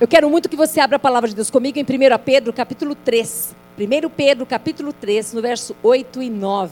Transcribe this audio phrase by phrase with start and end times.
[0.00, 1.86] Eu quero muito que você abra a palavra de Deus comigo em 1
[2.24, 3.56] Pedro, capítulo 3.
[3.76, 6.70] 1 Pedro, capítulo 3, no verso 8 e 9.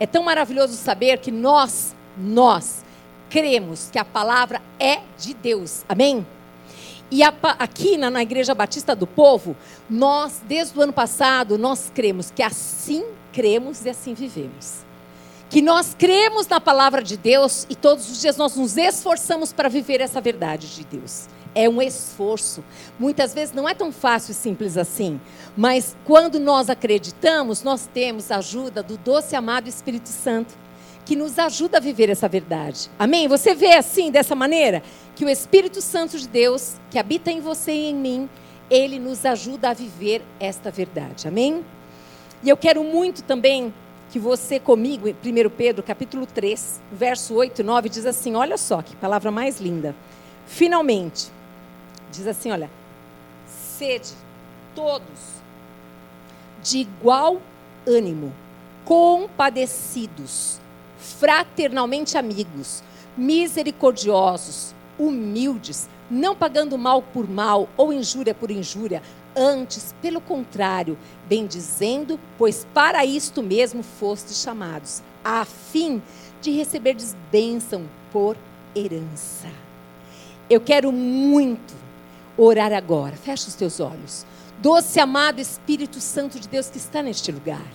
[0.00, 2.82] É tão maravilhoso saber que nós, nós,
[3.28, 5.84] cremos que a palavra é de Deus.
[5.86, 6.26] Amém?
[7.10, 9.54] E aqui na, na Igreja Batista do Povo,
[9.90, 14.90] nós, desde o ano passado, nós cremos que assim cremos e assim vivemos
[15.50, 19.68] que nós cremos na palavra de Deus e todos os dias nós nos esforçamos para
[19.68, 21.28] viver essa verdade de Deus.
[21.54, 22.64] É um esforço.
[22.98, 25.20] Muitas vezes não é tão fácil e simples assim.
[25.56, 30.54] Mas quando nós acreditamos, nós temos a ajuda do doce amado Espírito Santo,
[31.04, 32.90] que nos ajuda a viver essa verdade.
[32.98, 33.28] Amém?
[33.28, 34.82] Você vê assim, dessa maneira?
[35.14, 38.30] Que o Espírito Santo de Deus, que habita em você e em mim,
[38.70, 41.28] ele nos ajuda a viver esta verdade.
[41.28, 41.64] Amém?
[42.42, 43.72] E eu quero muito também
[44.10, 48.58] que você comigo, em 1 Pedro, capítulo 3, verso 8 e 9, diz assim: olha
[48.58, 49.94] só que palavra mais linda.
[50.46, 51.30] Finalmente,
[52.12, 52.70] Diz assim: olha,
[53.46, 54.12] sede
[54.74, 55.42] todos
[56.62, 57.40] de igual
[57.86, 58.32] ânimo,
[58.84, 60.60] compadecidos,
[60.98, 62.82] fraternalmente amigos,
[63.16, 69.02] misericordiosos, humildes, não pagando mal por mal ou injúria por injúria,
[69.34, 70.96] antes, pelo contrário,
[71.26, 76.02] bendizendo, pois para isto mesmo fostes chamados, a fim
[76.40, 78.36] de receberdes bênção por
[78.76, 79.48] herança.
[80.50, 81.81] Eu quero muito
[82.36, 83.16] orar agora.
[83.16, 84.26] Fecha os teus olhos.
[84.58, 87.66] Doce amado Espírito Santo de Deus que está neste lugar.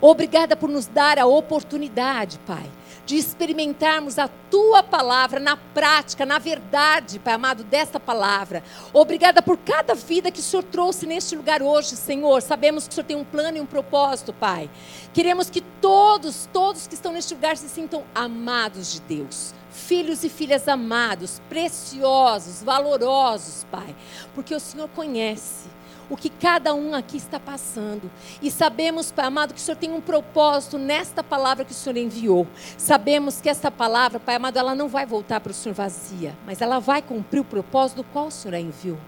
[0.00, 2.70] Obrigada por nos dar a oportunidade, Pai,
[3.06, 8.62] de experimentarmos a tua palavra na prática, na verdade, Pai amado, desta palavra.
[8.92, 12.42] Obrigada por cada vida que o Senhor trouxe neste lugar hoje, Senhor.
[12.42, 14.68] Sabemos que o Senhor tem um plano e um propósito, Pai.
[15.12, 20.28] Queremos que todos, todos que estão neste lugar se sintam amados de Deus filhos e
[20.28, 23.94] filhas amados, preciosos, valorosos, Pai,
[24.34, 25.68] porque o Senhor conhece
[26.08, 28.10] o que cada um aqui está passando.
[28.40, 31.96] E sabemos, Pai amado, que o Senhor tem um propósito nesta palavra que o Senhor
[31.96, 32.46] enviou.
[32.78, 36.60] Sabemos que esta palavra, Pai amado, ela não vai voltar para o Senhor vazia, mas
[36.60, 38.98] ela vai cumprir o propósito do qual o Senhor a enviou.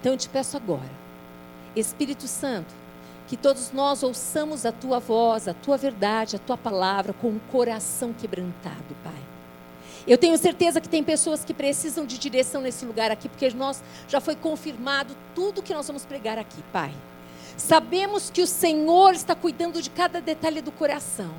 [0.00, 0.90] Então eu te peço agora,
[1.76, 2.74] Espírito Santo,
[3.26, 7.40] que todos nós ouçamos a tua voz, a tua verdade, a tua palavra com o
[7.52, 9.37] coração quebrantado, Pai.
[10.08, 13.82] Eu tenho certeza que tem pessoas que precisam de direção nesse lugar aqui, porque nós
[14.08, 16.92] já foi confirmado tudo que nós vamos pregar aqui, Pai.
[17.58, 21.30] Sabemos que o Senhor está cuidando de cada detalhe do coração.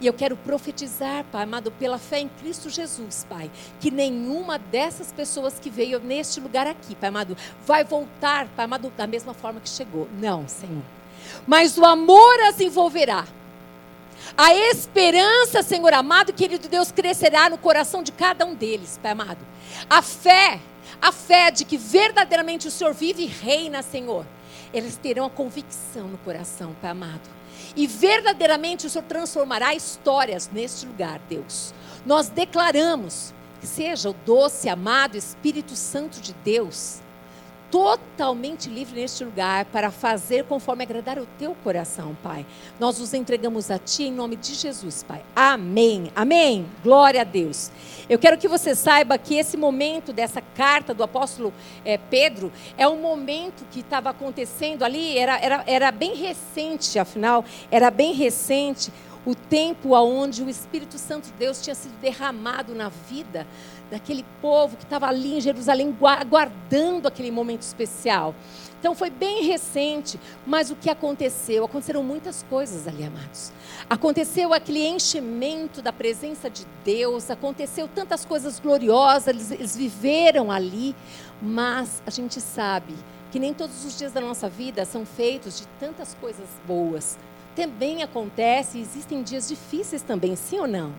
[0.00, 5.12] E eu quero profetizar, Pai amado, pela fé em Cristo Jesus, Pai, que nenhuma dessas
[5.12, 7.36] pessoas que veio neste lugar aqui, Pai amado,
[7.66, 10.08] vai voltar, Pai amado, da mesma forma que chegou.
[10.18, 10.82] Não, Senhor.
[11.46, 13.26] Mas o amor as envolverá.
[14.36, 19.38] A esperança, Senhor amado, querido Deus, crescerá no coração de cada um deles, Pai amado.
[19.88, 20.60] A fé,
[21.00, 24.26] a fé de que verdadeiramente o Senhor vive e reina, Senhor.
[24.72, 27.28] Eles terão a convicção no coração, Pai amado.
[27.76, 31.72] E verdadeiramente o Senhor transformará histórias neste lugar, Deus.
[32.04, 37.03] Nós declaramos que seja o doce, amado Espírito Santo de Deus
[37.74, 42.46] totalmente livre neste lugar para fazer conforme agradar o teu coração, Pai.
[42.78, 45.24] Nós nos entregamos a Ti em nome de Jesus, Pai.
[45.34, 46.08] Amém.
[46.14, 46.66] Amém.
[46.84, 47.72] Glória a Deus.
[48.08, 51.52] Eu quero que você saiba que esse momento dessa carta do apóstolo
[51.84, 57.44] é, Pedro é um momento que estava acontecendo ali, era, era, era bem recente, afinal,
[57.72, 58.92] era bem recente
[59.26, 63.46] o tempo aonde o Espírito Santo de Deus tinha sido derramado na vida
[63.90, 68.34] daquele povo que estava ali em Jerusalém aguardando aquele momento especial.
[68.84, 71.64] Então foi bem recente, mas o que aconteceu?
[71.64, 73.50] Aconteceram muitas coisas ali, amados.
[73.88, 80.94] Aconteceu aquele enchimento da presença de Deus, aconteceu tantas coisas gloriosas, eles, eles viveram ali,
[81.40, 82.94] mas a gente sabe
[83.32, 87.18] que nem todos os dias da nossa vida são feitos de tantas coisas boas.
[87.56, 90.92] Também acontece, existem dias difíceis também, sim ou não?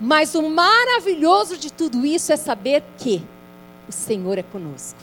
[0.00, 3.22] Mas o maravilhoso de tudo isso é saber que
[3.88, 4.98] o Senhor é conosco.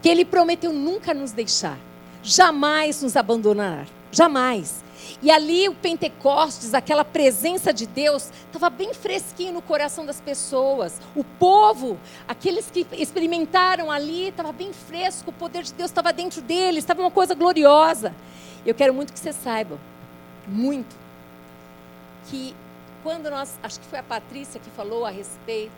[0.00, 1.76] Que Ele prometeu nunca nos deixar,
[2.22, 4.82] jamais nos abandonar, jamais.
[5.22, 11.00] E ali o Pentecostes, aquela presença de Deus, estava bem fresquinho no coração das pessoas.
[11.14, 11.98] O povo,
[12.28, 17.00] aqueles que experimentaram ali, estava bem fresco, o poder de Deus estava dentro deles, estava
[17.00, 18.14] uma coisa gloriosa.
[18.64, 19.78] Eu quero muito que você saiba,
[20.46, 20.94] muito,
[22.28, 22.54] que
[23.02, 25.72] quando nós, acho que foi a Patrícia que falou a respeito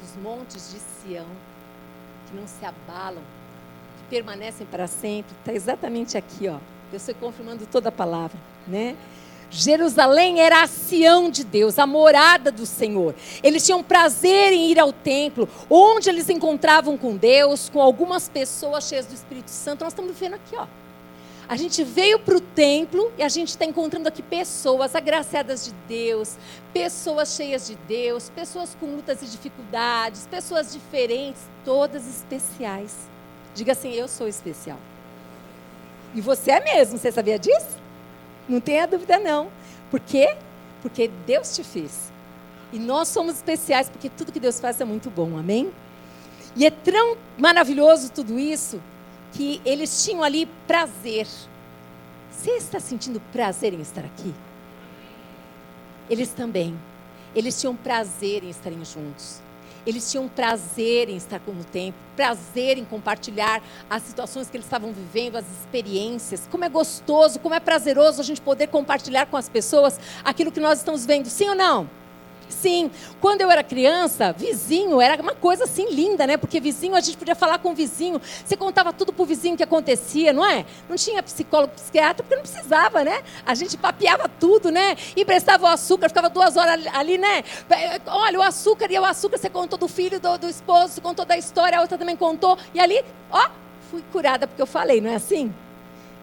[0.00, 1.26] dos montes de Sião,
[2.28, 3.22] que não se abalam,
[3.98, 6.58] que permanecem para sempre, está exatamente aqui, ó.
[6.90, 8.96] Deus foi confirmando toda a palavra, né?
[9.50, 13.14] Jerusalém era a Sião de Deus, a morada do Senhor.
[13.42, 18.88] Eles tinham prazer em ir ao templo, onde eles encontravam com Deus, com algumas pessoas
[18.88, 19.84] cheias do Espírito Santo.
[19.84, 20.66] Nós estamos vendo aqui, ó.
[21.52, 25.72] A gente veio para o templo e a gente está encontrando aqui pessoas agraciadas de
[25.86, 26.38] Deus,
[26.72, 32.96] pessoas cheias de Deus, pessoas com lutas e dificuldades, pessoas diferentes, todas especiais.
[33.54, 34.78] Diga assim: eu sou especial.
[36.14, 37.76] E você é mesmo, você sabia disso?
[38.48, 39.48] Não tenha dúvida, não.
[39.90, 40.34] Por quê?
[40.80, 42.10] Porque Deus te fez.
[42.72, 45.70] E nós somos especiais porque tudo que Deus faz é muito bom, amém?
[46.56, 48.80] E é tão maravilhoso tudo isso
[49.32, 51.26] que eles tinham ali prazer.
[52.30, 54.34] Você está sentindo prazer em estar aqui?
[56.08, 56.78] Eles também.
[57.34, 59.40] Eles tinham prazer em estarem juntos.
[59.84, 64.66] Eles tinham prazer em estar com o tempo, prazer em compartilhar as situações que eles
[64.66, 66.46] estavam vivendo, as experiências.
[66.50, 70.60] Como é gostoso, como é prazeroso a gente poder compartilhar com as pessoas aquilo que
[70.60, 71.90] nós estamos vendo, sim ou não?
[72.52, 72.90] Sim,
[73.20, 76.36] quando eu era criança, vizinho era uma coisa assim linda, né?
[76.36, 79.56] Porque vizinho, a gente podia falar com o vizinho, você contava tudo para o vizinho
[79.56, 80.64] que acontecia, não é?
[80.88, 83.22] Não tinha psicólogo, psiquiatra, porque não precisava, né?
[83.44, 84.96] A gente papeava tudo, né?
[85.16, 87.42] Emprestava o açúcar, ficava duas horas ali, né?
[88.06, 91.24] Olha, o açúcar e o açúcar, você contou do filho, do, do esposo, você contou
[91.24, 93.48] da história, a outra também contou, e ali, ó,
[93.90, 95.52] fui curada porque eu falei, não é assim?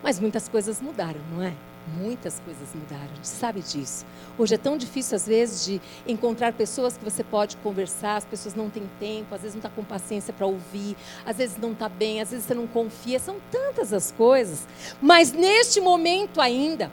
[0.03, 1.53] Mas muitas coisas mudaram, não é?
[1.97, 4.05] Muitas coisas mudaram, a gente sabe disso.
[4.37, 8.53] Hoje é tão difícil, às vezes, de encontrar pessoas que você pode conversar, as pessoas
[8.53, 10.95] não têm tempo, às vezes não está com paciência para ouvir,
[11.25, 14.67] às vezes não está bem, às vezes você não confia, são tantas as coisas.
[15.01, 16.91] Mas neste momento ainda,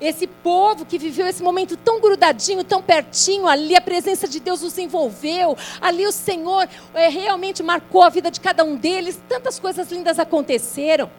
[0.00, 4.62] esse povo que viveu esse momento tão grudadinho, tão pertinho, ali a presença de Deus
[4.62, 9.58] os envolveu, ali o Senhor é, realmente marcou a vida de cada um deles, tantas
[9.58, 11.10] coisas lindas aconteceram.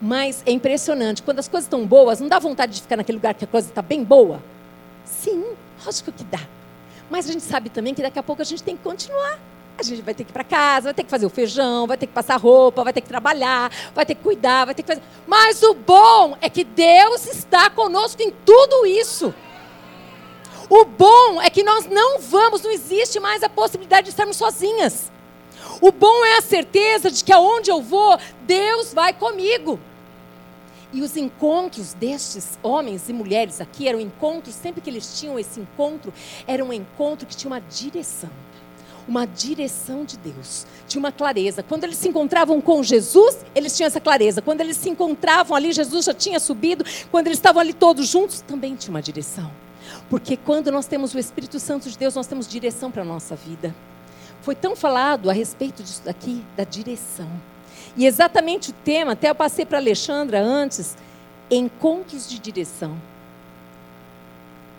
[0.00, 3.34] Mas é impressionante, quando as coisas estão boas, não dá vontade de ficar naquele lugar
[3.34, 4.42] que a coisa está bem boa?
[5.04, 5.44] Sim,
[5.84, 6.40] lógico que dá.
[7.10, 9.38] Mas a gente sabe também que daqui a pouco a gente tem que continuar.
[9.76, 11.96] A gente vai ter que ir para casa, vai ter que fazer o feijão, vai
[11.96, 14.88] ter que passar roupa, vai ter que trabalhar, vai ter que cuidar, vai ter que
[14.88, 15.02] fazer.
[15.26, 19.34] Mas o bom é que Deus está conosco em tudo isso.
[20.68, 25.10] O bom é que nós não vamos, não existe mais a possibilidade de estarmos sozinhas.
[25.80, 29.80] O bom é a certeza de que aonde eu vou, Deus vai comigo.
[30.92, 35.60] E os encontros destes homens e mulheres aqui eram encontros, sempre que eles tinham esse
[35.60, 36.12] encontro,
[36.46, 38.30] era um encontro que tinha uma direção.
[39.06, 41.62] Uma direção de Deus, tinha uma clareza.
[41.62, 44.42] Quando eles se encontravam com Jesus, eles tinham essa clareza.
[44.42, 46.84] Quando eles se encontravam ali, Jesus já tinha subido.
[47.10, 49.50] Quando eles estavam ali todos juntos, também tinha uma direção.
[50.08, 53.34] Porque quando nós temos o Espírito Santo de Deus, nós temos direção para a nossa
[53.34, 53.74] vida.
[54.42, 57.28] Foi tão falado a respeito disso daqui, da direção.
[57.96, 60.96] E exatamente o tema, até eu passei para a Alexandra antes,
[61.50, 62.96] encontros de direção.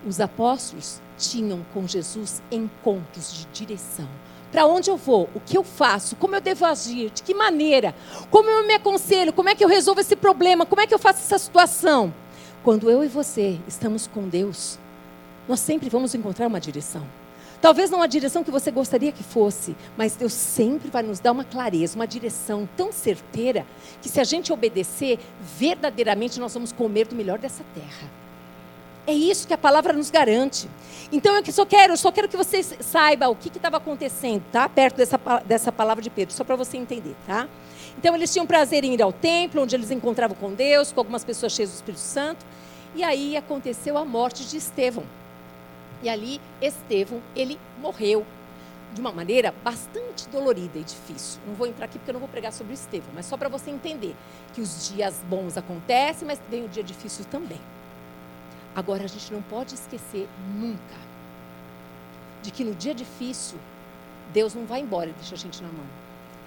[0.07, 4.07] Os apóstolos tinham com Jesus encontros de direção.
[4.51, 5.29] Para onde eu vou?
[5.33, 6.15] O que eu faço?
[6.15, 7.09] Como eu devo agir?
[7.11, 7.95] De que maneira?
[8.29, 9.31] Como eu me aconselho?
[9.31, 10.65] Como é que eu resolvo esse problema?
[10.65, 12.13] Como é que eu faço essa situação?
[12.63, 14.77] Quando eu e você estamos com Deus,
[15.47, 17.05] nós sempre vamos encontrar uma direção.
[17.61, 21.31] Talvez não a direção que você gostaria que fosse, mas Deus sempre vai nos dar
[21.31, 23.67] uma clareza, uma direção tão certeira,
[24.01, 25.19] que se a gente obedecer,
[25.57, 28.09] verdadeiramente nós vamos comer do melhor dessa terra.
[29.05, 30.67] É isso que a palavra nos garante.
[31.11, 34.67] Então eu só quero, eu só quero que você saiba o que estava acontecendo, tá?
[34.67, 37.47] Perto dessa, dessa palavra de Pedro, só para você entender, tá?
[37.97, 41.23] Então eles tinham prazer em ir ao templo, onde eles encontravam com Deus, com algumas
[41.23, 42.43] pessoas cheias do Espírito Santo.
[42.95, 45.03] E aí aconteceu a morte de Estevão.
[46.01, 48.25] E ali Estevão, ele morreu
[48.93, 51.39] de uma maneira bastante dolorida e difícil.
[51.47, 53.69] Não vou entrar aqui porque eu não vou pregar sobre Estevão, mas só para você
[53.69, 54.15] entender
[54.53, 57.59] que os dias bons acontecem, mas vem o dia difícil também.
[58.75, 61.11] Agora a gente não pode esquecer nunca
[62.41, 63.59] de que no dia difícil
[64.33, 65.85] Deus não vai embora e deixa a gente na mão.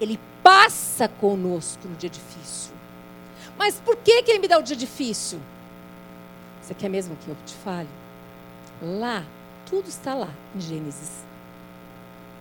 [0.00, 2.72] Ele passa conosco no dia difícil.
[3.56, 5.40] Mas por que, que ele me dá o dia difícil?
[6.60, 7.88] Você quer mesmo que eu te fale?
[8.82, 9.24] Lá
[9.66, 11.24] tudo está lá em Gênesis.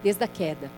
[0.03, 0.70] Desde a queda.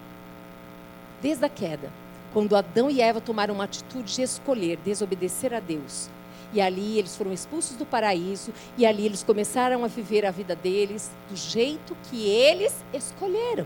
[1.21, 1.91] Desde a queda.
[2.33, 6.09] Quando Adão e Eva tomaram uma atitude de escolher, desobedecer a Deus.
[6.53, 8.53] E ali eles foram expulsos do paraíso.
[8.77, 13.65] E ali eles começaram a viver a vida deles do jeito que eles escolheram.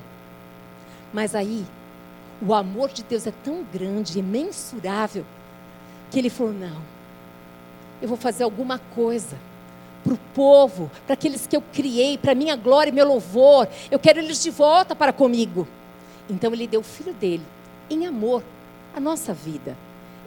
[1.13, 1.65] Mas aí,
[2.41, 5.25] o amor de Deus é tão grande, imensurável,
[6.11, 6.81] que ele falou: não,
[8.01, 9.35] eu vou fazer alguma coisa
[10.03, 13.67] para o povo, para aqueles que eu criei, para minha glória e meu louvor.
[13.91, 15.67] Eu quero eles de volta para comigo.
[16.29, 17.43] Então ele deu o filho dele,
[17.89, 18.43] em amor,
[18.95, 19.75] a nossa vida.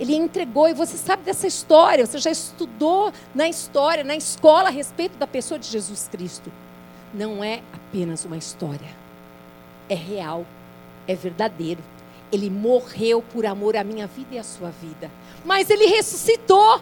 [0.01, 4.71] Ele entregou, e você sabe dessa história, você já estudou na história, na escola, a
[4.73, 6.51] respeito da pessoa de Jesus Cristo.
[7.15, 8.89] Não é apenas uma história,
[9.89, 10.47] é real,
[11.07, 11.83] é verdadeiro.
[12.33, 15.11] Ele morreu por amor à minha vida e à sua vida,
[15.45, 16.81] mas ele ressuscitou.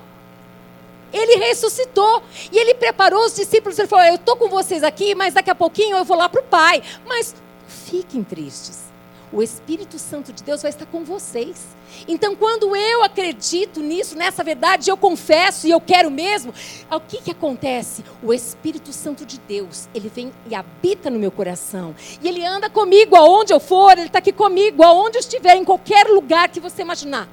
[1.13, 3.79] Ele ressuscitou e ele preparou os discípulos.
[3.79, 6.41] Ele falou: Eu estou com vocês aqui, mas daqui a pouquinho eu vou lá para
[6.41, 6.83] o Pai.
[7.07, 7.35] Mas
[7.67, 8.91] fiquem tristes.
[9.33, 11.65] O Espírito Santo de Deus vai estar com vocês.
[12.09, 16.53] Então, quando eu acredito nisso, nessa verdade, eu confesso e eu quero mesmo,
[16.91, 18.05] o que, que acontece?
[18.23, 21.95] O Espírito Santo de Deus, ele vem e habita no meu coração.
[22.21, 25.65] E ele anda comigo aonde eu for, ele está aqui comigo, aonde eu estiver, em
[25.65, 27.29] qualquer lugar que você imaginar.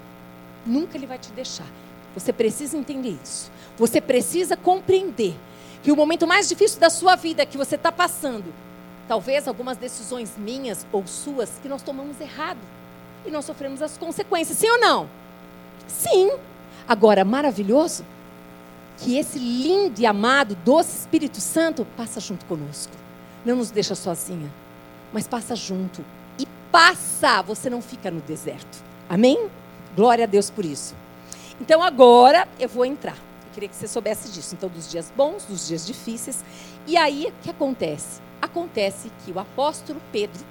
[0.65, 1.67] Nunca ele vai te deixar.
[2.18, 3.52] Você precisa entender isso.
[3.78, 5.36] Você precisa compreender
[5.84, 8.46] que o momento mais difícil da sua vida que você está passando,
[9.08, 12.58] talvez algumas decisões minhas ou suas que nós tomamos errado
[13.24, 14.58] e nós sofremos as consequências.
[14.58, 15.10] Sim ou não?
[15.88, 16.32] Sim.
[16.88, 18.04] Agora, maravilhoso
[18.98, 22.94] que esse lindo e amado, doce Espírito Santo passa junto conosco.
[23.46, 24.52] Não nos deixa sozinha,
[25.14, 26.04] mas passa junto.
[26.40, 28.84] E passa, você não fica no deserto.
[29.08, 29.48] Amém?
[29.96, 30.96] Glória a Deus por isso.
[31.60, 33.16] Então agora eu vou entrar.
[33.16, 34.56] Eu queria que você soubesse disso.
[34.56, 36.44] Então, dos dias bons, dos dias difíceis.
[36.86, 38.22] E aí, o que acontece?
[38.42, 40.46] Acontece que o apóstolo Pedro,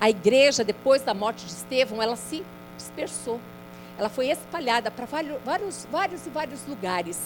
[0.00, 2.44] a igreja, depois da morte de Estevão, ela se
[2.76, 3.40] dispersou.
[3.98, 7.18] Ela foi espalhada para vários, vários e vários lugares.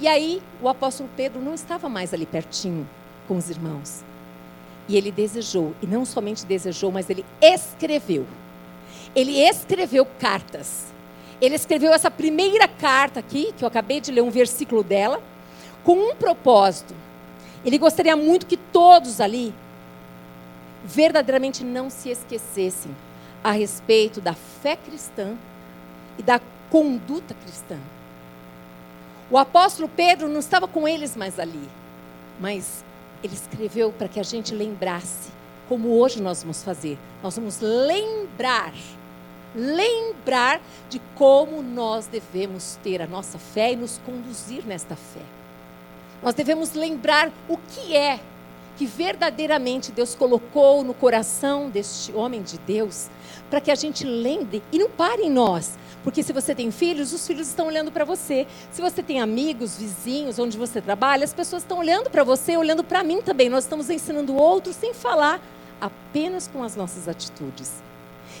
[0.00, 2.88] E aí, o apóstolo Pedro não estava mais ali pertinho
[3.28, 4.02] com os irmãos.
[4.88, 8.26] E ele desejou, e não somente desejou, mas ele escreveu.
[9.14, 10.95] Ele escreveu cartas.
[11.40, 15.22] Ele escreveu essa primeira carta aqui, que eu acabei de ler um versículo dela,
[15.84, 16.94] com um propósito.
[17.64, 19.52] Ele gostaria muito que todos ali
[20.84, 22.94] verdadeiramente não se esquecessem
[23.42, 25.36] a respeito da fé cristã
[26.18, 26.40] e da
[26.70, 27.78] conduta cristã.
[29.30, 31.68] O apóstolo Pedro não estava com eles mais ali,
[32.38, 32.84] mas
[33.22, 35.30] ele escreveu para que a gente lembrasse,
[35.68, 36.96] como hoje nós vamos fazer.
[37.22, 38.72] Nós vamos lembrar,
[39.56, 40.60] lembrar
[40.90, 45.22] de como nós devemos ter a nossa fé e nos conduzir nesta fé.
[46.22, 48.20] Nós devemos lembrar o que é
[48.76, 53.08] que verdadeiramente Deus colocou no coração deste homem de Deus,
[53.48, 55.78] para que a gente lembre e não pare em nós.
[56.04, 58.46] Porque se você tem filhos, os filhos estão olhando para você.
[58.70, 62.84] Se você tem amigos, vizinhos, onde você trabalha, as pessoas estão olhando para você, olhando
[62.84, 63.48] para mim também.
[63.48, 65.40] Nós estamos ensinando outros sem falar,
[65.80, 67.85] apenas com as nossas atitudes.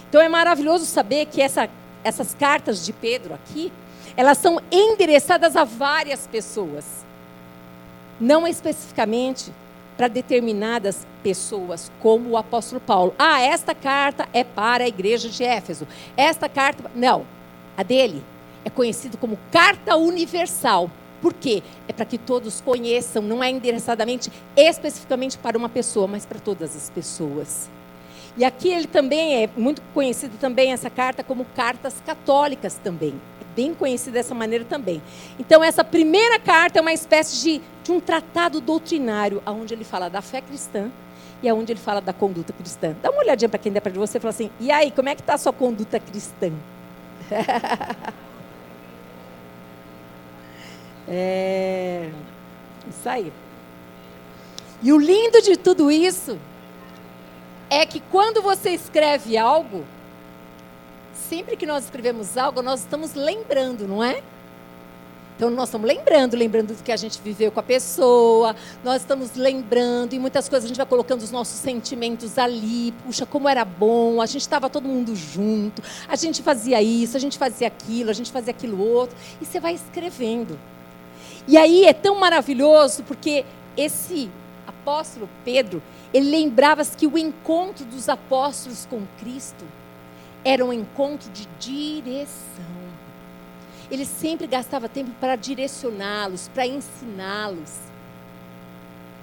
[0.08, 1.68] Então é maravilhoso saber que essa,
[2.04, 3.72] essas cartas de Pedro aqui,
[4.16, 7.04] elas são endereçadas a várias pessoas.
[8.20, 9.52] Não especificamente
[9.96, 13.14] para determinadas pessoas, como o apóstolo Paulo.
[13.18, 15.86] Ah, esta carta é para a igreja de Éfeso.
[16.16, 16.90] Esta carta.
[16.94, 17.26] Não.
[17.76, 18.22] A dele
[18.64, 20.90] é conhecido como carta universal.
[21.20, 21.62] Por quê?
[21.88, 26.76] É para que todos conheçam, não é endereçadamente especificamente para uma pessoa, mas para todas
[26.76, 27.68] as pessoas.
[28.36, 33.14] E aqui ele também é muito conhecido também essa carta como cartas católicas também
[33.56, 35.02] bem conhecido dessa maneira também.
[35.38, 40.10] Então, essa primeira carta é uma espécie de, de um tratado doutrinário, onde ele fala
[40.10, 40.90] da fé cristã
[41.42, 42.94] e onde ele fala da conduta cristã.
[43.02, 45.14] Dá uma olhadinha para quem der para você e fala assim: e aí, como é
[45.14, 46.52] que está a sua conduta cristã?
[51.08, 52.10] é.
[52.88, 53.32] Isso aí.
[54.82, 56.38] E o lindo de tudo isso
[57.68, 59.84] é que quando você escreve algo,
[61.28, 64.22] sempre que nós escrevemos algo, nós estamos lembrando, não é?
[65.36, 69.34] Então, nós estamos lembrando, lembrando do que a gente viveu com a pessoa, nós estamos
[69.34, 73.62] lembrando, e muitas coisas a gente vai colocando os nossos sentimentos ali, puxa, como era
[73.62, 78.08] bom, a gente estava todo mundo junto, a gente fazia isso, a gente fazia aquilo,
[78.08, 80.58] a gente fazia aquilo outro, e você vai escrevendo.
[81.46, 83.44] E aí é tão maravilhoso, porque
[83.76, 84.30] esse
[84.86, 85.82] apóstolo Pedro,
[86.14, 89.64] ele lembrava que o encontro dos apóstolos com Cristo
[90.44, 92.64] era um encontro de direção.
[93.90, 97.74] Ele sempre gastava tempo para direcioná-los, para ensiná-los.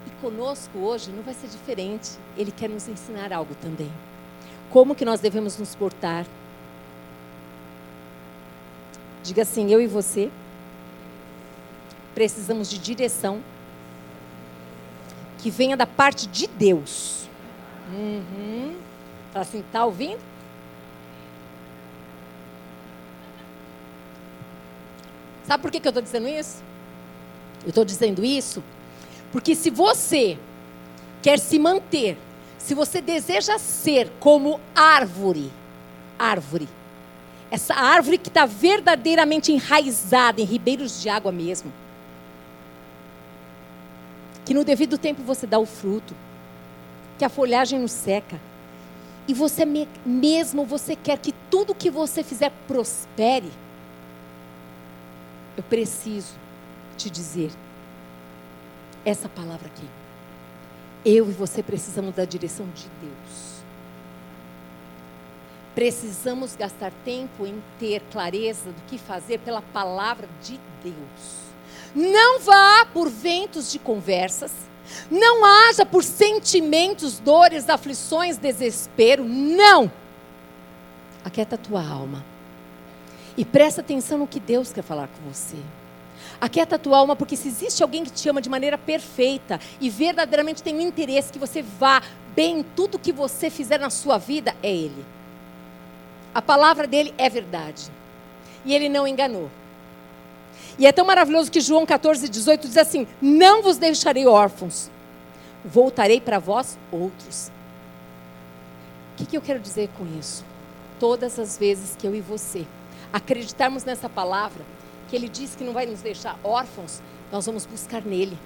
[0.06, 2.12] E conosco hoje não vai ser diferente.
[2.36, 3.92] Ele quer nos ensinar algo também.
[4.70, 6.26] Como que nós devemos nos portar?
[9.24, 10.30] Diga assim, eu e você
[12.14, 13.42] precisamos de direção
[15.44, 17.28] que venha da parte de Deus.
[17.94, 18.78] Uhum.
[19.34, 20.22] Fala assim, tá ouvindo?
[25.46, 26.64] Sabe por que, que eu estou dizendo isso?
[27.64, 28.64] Eu estou dizendo isso
[29.34, 30.38] porque se você
[31.22, 32.18] quer se manter,
[32.58, 35.52] se você deseja ser como árvore,
[36.18, 36.70] árvore,
[37.52, 41.74] essa árvore que está verdadeiramente enraizada em ribeiros de água mesmo.
[44.46, 46.16] Que no devido tempo você dá o fruto,
[47.18, 48.40] que a folhagem não seca.
[49.28, 49.66] E você
[50.06, 53.52] mesmo você quer que tudo que você fizer prospere.
[55.56, 56.34] Eu preciso
[56.98, 57.52] te dizer
[59.06, 59.88] essa palavra aqui.
[61.06, 63.54] Eu e você precisamos da direção de Deus.
[65.76, 71.53] Precisamos gastar tempo em ter clareza do que fazer pela palavra de Deus.
[71.96, 74.52] Não vá por ventos de conversas.
[75.10, 79.24] Não haja por sentimentos, dores, aflições, desespero.
[79.24, 79.92] Não.
[81.24, 82.24] Aquieta a tua alma.
[83.38, 85.58] E presta atenção no que Deus quer falar com você.
[86.40, 89.90] Aquieta a tua alma, porque se existe alguém que te ama de maneira perfeita e
[89.90, 92.02] verdadeiramente tem um interesse que você vá
[92.36, 95.06] bem em tudo que você fizer na sua vida, é Ele.
[96.34, 97.92] A palavra dele é verdade.
[98.66, 99.50] E ele não enganou.
[100.78, 104.90] E é tão maravilhoso que João 14, 18 diz assim: Não vos deixarei órfãos,
[105.64, 107.52] voltarei para vós outros.
[109.14, 110.44] O que, que eu quero dizer com isso?
[111.00, 112.66] Todas as vezes que eu e você
[113.12, 114.64] acreditarmos nessa palavra,
[115.08, 117.02] que Ele diz que não vai nos deixar órfãos,
[117.32, 118.38] nós vamos buscar nele.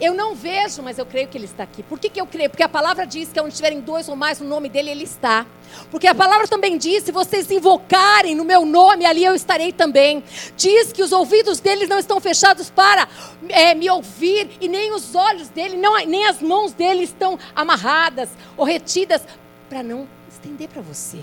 [0.00, 1.82] Eu não vejo, mas eu creio que Ele está aqui.
[1.82, 2.50] Por que, que eu creio?
[2.50, 5.46] Porque a palavra diz que onde estiverem dois ou mais no nome dEle, Ele está.
[5.90, 10.22] Porque a palavra também diz: se vocês invocarem no meu nome, ali eu estarei também.
[10.56, 13.08] Diz que os ouvidos deles não estão fechados para
[13.48, 18.30] é, me ouvir, e nem os olhos dele, não, nem as mãos dele estão amarradas
[18.56, 19.22] ou retidas
[19.68, 21.18] para não estender para você.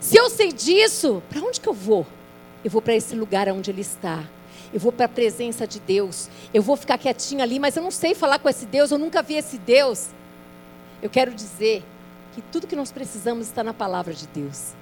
[0.00, 2.06] Se eu sei disso, para onde que eu vou?
[2.64, 4.24] Eu vou para esse lugar onde Ele está
[4.74, 7.92] eu vou para a presença de Deus, eu vou ficar quietinha ali, mas eu não
[7.92, 10.08] sei falar com esse Deus, eu nunca vi esse Deus.
[11.00, 11.84] Eu quero dizer
[12.34, 14.72] que tudo que nós precisamos está na palavra de Deus.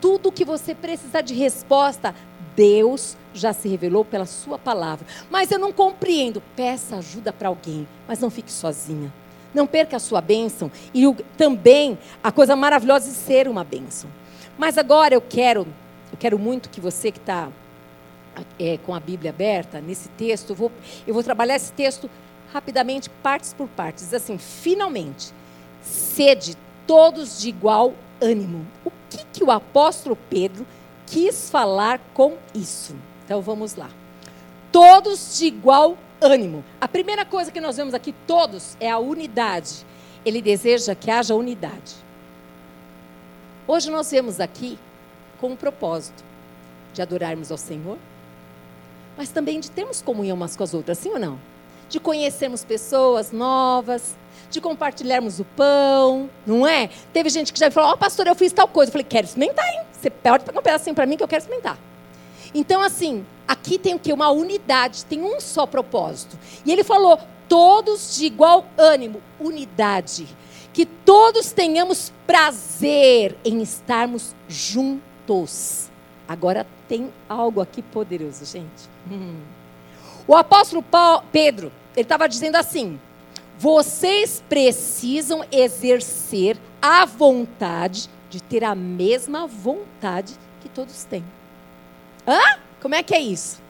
[0.00, 2.14] Tudo que você precisar de resposta,
[2.56, 5.06] Deus já se revelou pela sua palavra.
[5.30, 6.42] Mas eu não compreendo.
[6.56, 9.12] Peça ajuda para alguém, mas não fique sozinha.
[9.52, 14.08] Não perca a sua bênção e o, também a coisa maravilhosa de ser uma bênção.
[14.56, 15.66] Mas agora eu quero,
[16.10, 17.50] eu quero muito que você que está
[18.58, 20.72] é, com a Bíblia aberta, nesse texto, eu vou,
[21.06, 22.08] eu vou trabalhar esse texto
[22.52, 24.04] rapidamente, partes por partes.
[24.04, 25.32] Diz assim: finalmente,
[25.82, 28.66] sede todos de igual ânimo.
[28.84, 30.66] O que, que o apóstolo Pedro
[31.06, 32.94] quis falar com isso?
[33.24, 33.90] Então vamos lá.
[34.70, 36.64] Todos de igual ânimo.
[36.80, 39.86] A primeira coisa que nós vemos aqui, todos, é a unidade.
[40.24, 41.94] Ele deseja que haja unidade.
[43.66, 44.78] Hoje nós vemos aqui
[45.40, 46.22] com um propósito
[46.92, 47.96] de adorarmos ao Senhor,
[49.20, 51.38] mas também de termos comunhão umas com as outras, sim ou não?
[51.90, 54.16] De conhecermos pessoas novas,
[54.50, 56.88] de compartilharmos o pão, não é?
[57.12, 58.88] Teve gente que já falou, ó, oh, pastor, eu fiz tal coisa.
[58.88, 59.82] Eu falei, quero experimentar, hein?
[59.92, 61.78] Você pode pegar um pedacinho para mim que eu quero experimentar.
[62.54, 64.10] Então, assim, aqui tem o que?
[64.10, 66.38] Uma unidade, tem um só propósito.
[66.64, 70.26] E ele falou, todos de igual ânimo, unidade.
[70.72, 75.89] Que todos tenhamos prazer em estarmos juntos.
[76.30, 78.88] Agora tem algo aqui poderoso, gente.
[79.10, 79.40] Hum.
[80.28, 83.00] O apóstolo Paulo, Pedro, ele estava dizendo assim:
[83.58, 91.24] vocês precisam exercer a vontade de ter a mesma vontade que todos têm.
[92.24, 92.60] Hã?
[92.80, 93.60] Como é que é isso?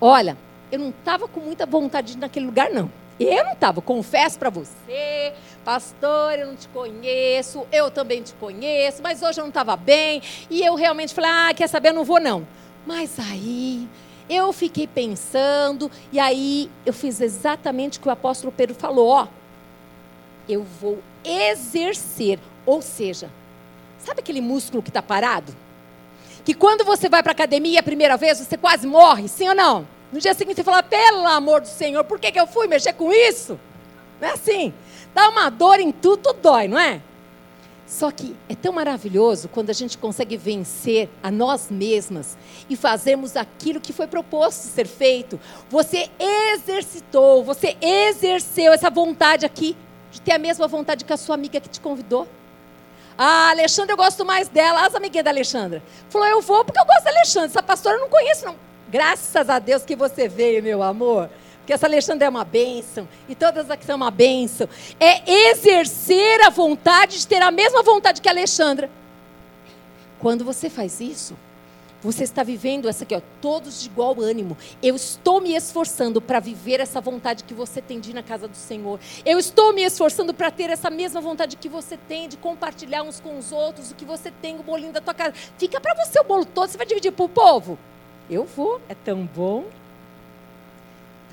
[0.00, 0.38] Olha,
[0.70, 2.88] eu não estava com muita vontade naquele lugar, não.
[3.18, 5.34] Eu não estava, confesso para você,
[5.66, 10.22] pastor, eu não te conheço, eu também te conheço, mas hoje eu não estava bem,
[10.48, 12.46] e eu realmente falei, ah, quer saber, eu não vou não.
[12.86, 13.88] Mas aí,
[14.30, 19.26] eu fiquei pensando, e aí eu fiz exatamente o que o apóstolo Pedro falou, ó,
[20.48, 23.28] eu vou exercer, ou seja,
[23.98, 25.52] sabe aquele músculo que está parado?
[26.44, 29.54] Que quando você vai para a academia a primeira vez, você quase morre, sim ou
[29.54, 29.84] não?
[30.12, 32.92] No dia seguinte você fala, pelo amor do Senhor, por que, que eu fui mexer
[32.92, 33.58] com isso?
[34.20, 34.72] Não é assim?
[35.16, 37.00] Dá uma dor em tudo, tudo dói, não é?
[37.86, 42.36] Só que é tão maravilhoso quando a gente consegue vencer a nós mesmas
[42.68, 45.40] e fazermos aquilo que foi proposto ser feito.
[45.70, 46.10] Você
[46.52, 49.74] exercitou, você exerceu essa vontade aqui
[50.12, 52.28] de ter a mesma vontade que a sua amiga que te convidou.
[53.16, 54.84] Ah, Alexandra, eu gosto mais dela.
[54.84, 55.82] As amiguinhas da Alexandra.
[56.10, 57.48] Falou, eu vou porque eu gosto da Alexandra.
[57.48, 58.56] Essa pastora eu não conheço, não.
[58.90, 61.30] Graças a Deus que você veio, meu amor.
[61.66, 63.08] Porque essa Alexandra é uma bênção.
[63.28, 64.68] E todas aqui são uma bênção.
[65.00, 68.88] É exercer a vontade de ter a mesma vontade que a Alexandra.
[70.20, 71.36] Quando você faz isso,
[72.06, 74.56] Você está vivendo essa aqui, ó, todos de igual ânimo.
[74.82, 78.46] Eu estou me esforçando para viver essa vontade que você tem de ir na casa
[78.46, 79.00] do Senhor.
[79.24, 83.18] Eu estou me esforçando para ter essa mesma vontade que você tem de compartilhar uns
[83.18, 85.32] com os outros o que você tem, o bolinho da tua casa.
[85.58, 87.78] Fica para você o bolo todo, você vai dividir para o povo.
[88.30, 89.64] Eu vou, é tão bom.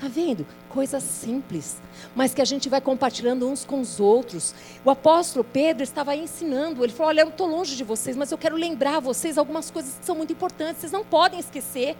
[0.03, 0.45] Tá vendo?
[0.67, 1.77] Coisas simples,
[2.13, 4.53] mas que a gente vai compartilhando uns com os outros.
[4.83, 8.37] O apóstolo Pedro estava ensinando, ele falou: Olha, eu estou longe de vocês, mas eu
[8.37, 11.95] quero lembrar vocês algumas coisas que são muito importantes, vocês não podem esquecer.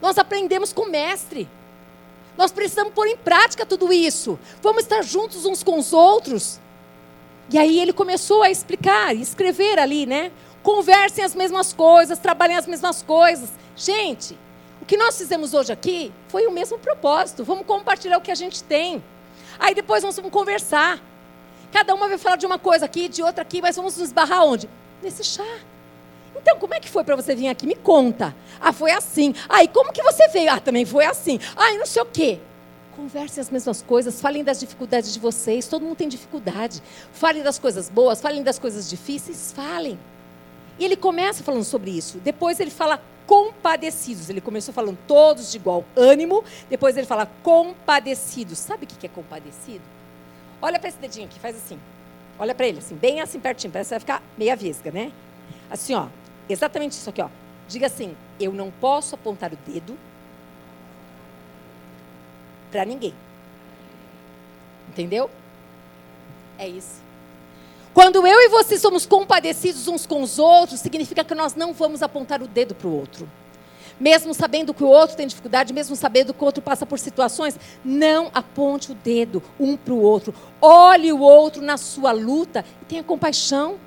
[0.00, 1.46] Nós aprendemos com o mestre.
[2.34, 4.38] Nós precisamos pôr em prática tudo isso.
[4.62, 6.58] Vamos estar juntos uns com os outros.
[7.50, 10.32] E aí ele começou a explicar, escrever ali, né?
[10.62, 13.50] Conversem as mesmas coisas, trabalhem as mesmas coisas.
[13.76, 14.34] Gente,
[14.88, 17.44] que nós fizemos hoje aqui foi o mesmo propósito.
[17.44, 19.04] Vamos compartilhar o que a gente tem.
[19.58, 20.98] Aí depois nós vamos conversar.
[21.70, 24.44] Cada uma vai falar de uma coisa aqui, de outra aqui, mas vamos nos barrar
[24.44, 24.66] onde?
[25.02, 25.44] Nesse chá.
[26.34, 27.66] Então, como é que foi para você vir aqui?
[27.66, 28.34] Me conta.
[28.58, 29.34] Ah, foi assim.
[29.46, 30.50] Ah, e como que você veio?
[30.50, 31.38] Ah, também foi assim.
[31.54, 32.38] Ah, e não sei o quê.
[32.96, 35.68] Conversem as mesmas coisas, falem das dificuldades de vocês.
[35.68, 36.82] Todo mundo tem dificuldade.
[37.12, 39.98] Falem das coisas boas, falem das coisas difíceis, falem.
[40.78, 42.18] E ele começa falando sobre isso.
[42.18, 44.30] Depois ele fala compadecidos.
[44.30, 48.58] Ele começou falando todos de igual ânimo, depois ele fala compadecidos.
[48.58, 49.84] Sabe o que é compadecido?
[50.60, 51.78] Olha para esse dedinho aqui, faz assim.
[52.38, 55.12] Olha para ele, assim, bem assim pertinho, parece que vai ficar meia vesga, né?
[55.70, 56.06] Assim, ó,
[56.48, 57.28] exatamente isso aqui, ó.
[57.68, 59.96] Diga assim: eu não posso apontar o dedo
[62.70, 63.14] para ninguém.
[64.88, 65.30] Entendeu?
[66.58, 67.07] É isso.
[67.98, 72.00] Quando eu e você somos compadecidos uns com os outros, significa que nós não vamos
[72.00, 73.28] apontar o dedo para o outro.
[73.98, 77.58] Mesmo sabendo que o outro tem dificuldade, mesmo sabendo que o outro passa por situações,
[77.84, 80.32] não aponte o dedo um para o outro.
[80.62, 83.80] Olhe o outro na sua luta e tenha compaixão.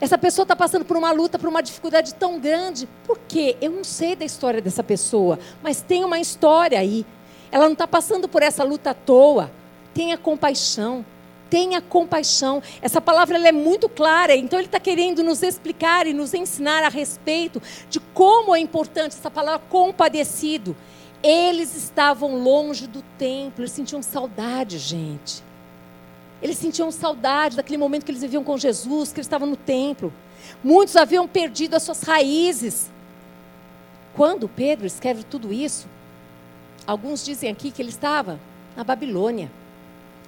[0.00, 2.88] Essa pessoa está passando por uma luta, por uma dificuldade tão grande.
[3.06, 3.56] Por quê?
[3.60, 7.06] Eu não sei da história dessa pessoa, mas tem uma história aí.
[7.52, 9.48] Ela não está passando por essa luta à toa.
[9.94, 11.06] Tenha compaixão
[11.54, 12.60] tenha compaixão.
[12.82, 16.88] Essa palavra é muito clara, então ele está querendo nos explicar e nos ensinar a
[16.88, 20.76] respeito de como é importante essa palavra compadecido.
[21.22, 25.44] Eles estavam longe do templo, eles sentiam saudade, gente.
[26.42, 30.12] Eles sentiam saudade daquele momento que eles viviam com Jesus, que eles estavam no templo.
[30.60, 32.90] Muitos haviam perdido as suas raízes.
[34.12, 35.86] Quando Pedro escreve tudo isso,
[36.84, 38.40] alguns dizem aqui que ele estava
[38.76, 39.52] na Babilônia.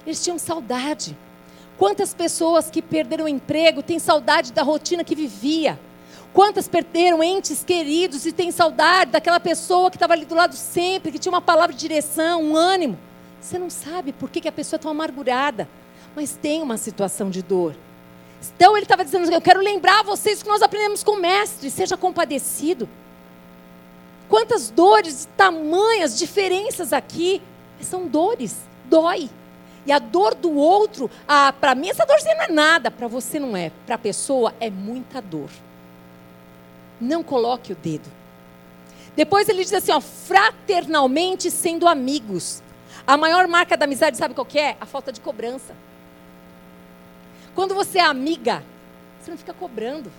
[0.07, 1.17] Eles tinham saudade.
[1.77, 5.77] Quantas pessoas que perderam o emprego têm saudade da rotina que vivia?
[6.33, 11.11] Quantas perderam entes queridos e têm saudade daquela pessoa que estava ali do lado sempre,
[11.11, 12.97] que tinha uma palavra de direção, um ânimo?
[13.41, 15.67] Você não sabe por que, que a pessoa é tão amargurada,
[16.15, 17.75] mas tem uma situação de dor.
[18.55, 21.97] Então ele estava dizendo: Eu quero lembrar vocês que nós aprendemos com o Mestre, seja
[21.97, 22.87] compadecido.
[24.29, 27.41] Quantas dores, tamanhas diferenças aqui,
[27.81, 29.29] são dores, dói.
[29.87, 33.39] E a dor do outro, ah, para mim essa dorzinha não é nada, para você
[33.39, 33.71] não é.
[33.85, 35.49] Para a pessoa é muita dor.
[36.99, 38.11] Não coloque o dedo.
[39.15, 42.61] Depois ele diz assim, ó, fraternalmente sendo amigos.
[43.05, 44.75] A maior marca da amizade, sabe qual é?
[44.81, 45.73] A falta de cobrança.
[47.55, 48.61] Quando você é amiga,
[49.21, 50.11] você não fica cobrando.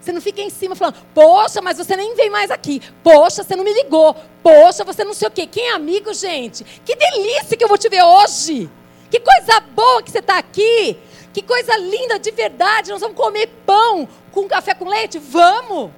[0.00, 2.80] Você não fica em cima falando, poxa, mas você nem vem mais aqui.
[3.02, 4.14] Poxa, você não me ligou.
[4.40, 5.48] Poxa, você não sei o quê.
[5.48, 6.62] Quem é amigo, gente?
[6.84, 8.70] Que delícia que eu vou te ver hoje.
[9.10, 10.96] Que coisa boa que você está aqui.
[11.32, 12.90] Que coisa linda de verdade.
[12.90, 15.18] Nós vamos comer pão com café com leite?
[15.18, 15.90] Vamos!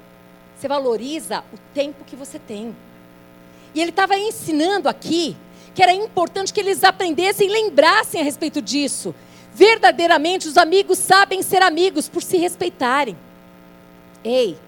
[0.57, 2.75] Você valoriza o tempo que você tem.
[3.75, 5.37] E ele estava ensinando aqui
[5.75, 9.15] que era importante que eles aprendessem e lembrassem a respeito disso.
[9.55, 13.17] Verdadeiramente, os amigos sabem ser amigos por se respeitarem.
[14.25, 14.59] Ei,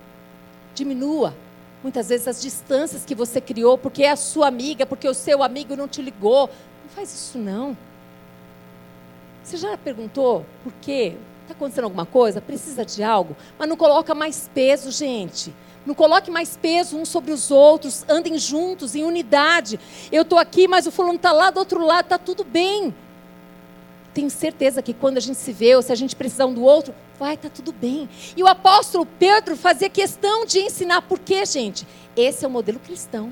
[0.74, 1.34] diminua
[1.82, 5.42] muitas vezes as distâncias que você criou porque é a sua amiga, porque o seu
[5.42, 6.48] amigo não te ligou.
[6.82, 7.76] Não faz isso não.
[9.44, 11.16] Você já perguntou por quê?
[11.42, 12.40] Está acontecendo alguma coisa?
[12.40, 13.36] Precisa de algo?
[13.58, 15.54] Mas não coloca mais peso, gente.
[15.84, 18.06] Não coloque mais peso uns sobre os outros.
[18.08, 19.78] Andem juntos, em unidade.
[20.10, 22.94] Eu estou aqui, mas o fulano está lá do outro lado, está tudo bem.
[24.14, 26.62] Tenho certeza que quando a gente se vê, ou se a gente precisar um do
[26.62, 28.08] outro, vai estar tá tudo bem.
[28.34, 31.02] E o apóstolo Pedro fazia questão de ensinar.
[31.02, 31.86] Por quê, gente?
[32.16, 33.30] Esse é o modelo cristão.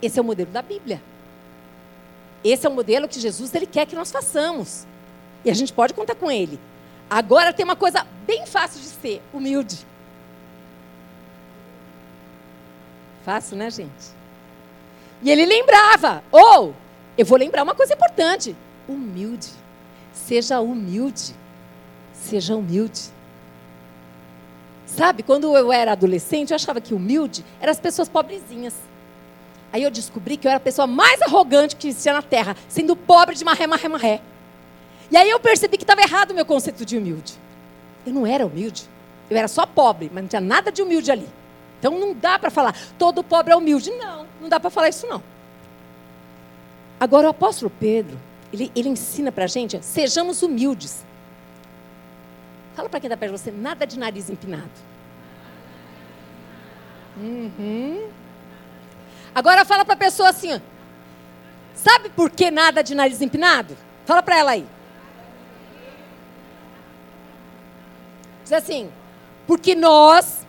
[0.00, 1.02] Esse é o modelo da Bíblia.
[2.42, 4.86] Esse é o modelo que Jesus ele quer que nós façamos.
[5.44, 6.60] E a gente pode contar com ele.
[7.08, 9.78] Agora tem uma coisa bem fácil de ser: humilde.
[13.24, 14.20] Fácil, né, gente?
[15.22, 16.74] E ele lembrava: ou,
[17.16, 18.54] eu vou lembrar uma coisa importante:
[18.88, 19.50] humilde.
[20.12, 21.34] Seja humilde.
[22.12, 23.10] Seja humilde.
[24.86, 28.74] Sabe, quando eu era adolescente, eu achava que humilde eram as pessoas pobrezinhas.
[29.72, 32.96] Aí eu descobri que eu era a pessoa mais arrogante que existia na Terra, sendo
[32.96, 34.20] pobre de marré, marré, marré.
[35.10, 37.34] E aí eu percebi que estava errado o meu conceito de humilde.
[38.06, 38.88] Eu não era humilde.
[39.28, 41.28] Eu era só pobre, mas não tinha nada de humilde ali.
[41.78, 43.90] Então não dá para falar, todo pobre é humilde.
[43.90, 45.22] Não, não dá para falar isso não.
[46.98, 48.18] Agora o apóstolo Pedro,
[48.52, 51.04] ele, ele ensina para a gente, sejamos humildes.
[52.74, 54.70] Fala para quem está perto de você, nada de nariz empinado.
[57.16, 58.08] Uhum.
[59.34, 60.60] Agora fala para a pessoa assim,
[61.74, 63.76] sabe por que nada de nariz empinado?
[64.04, 64.66] Fala para ela aí.
[68.50, 68.90] Diz assim,
[69.46, 70.44] porque nós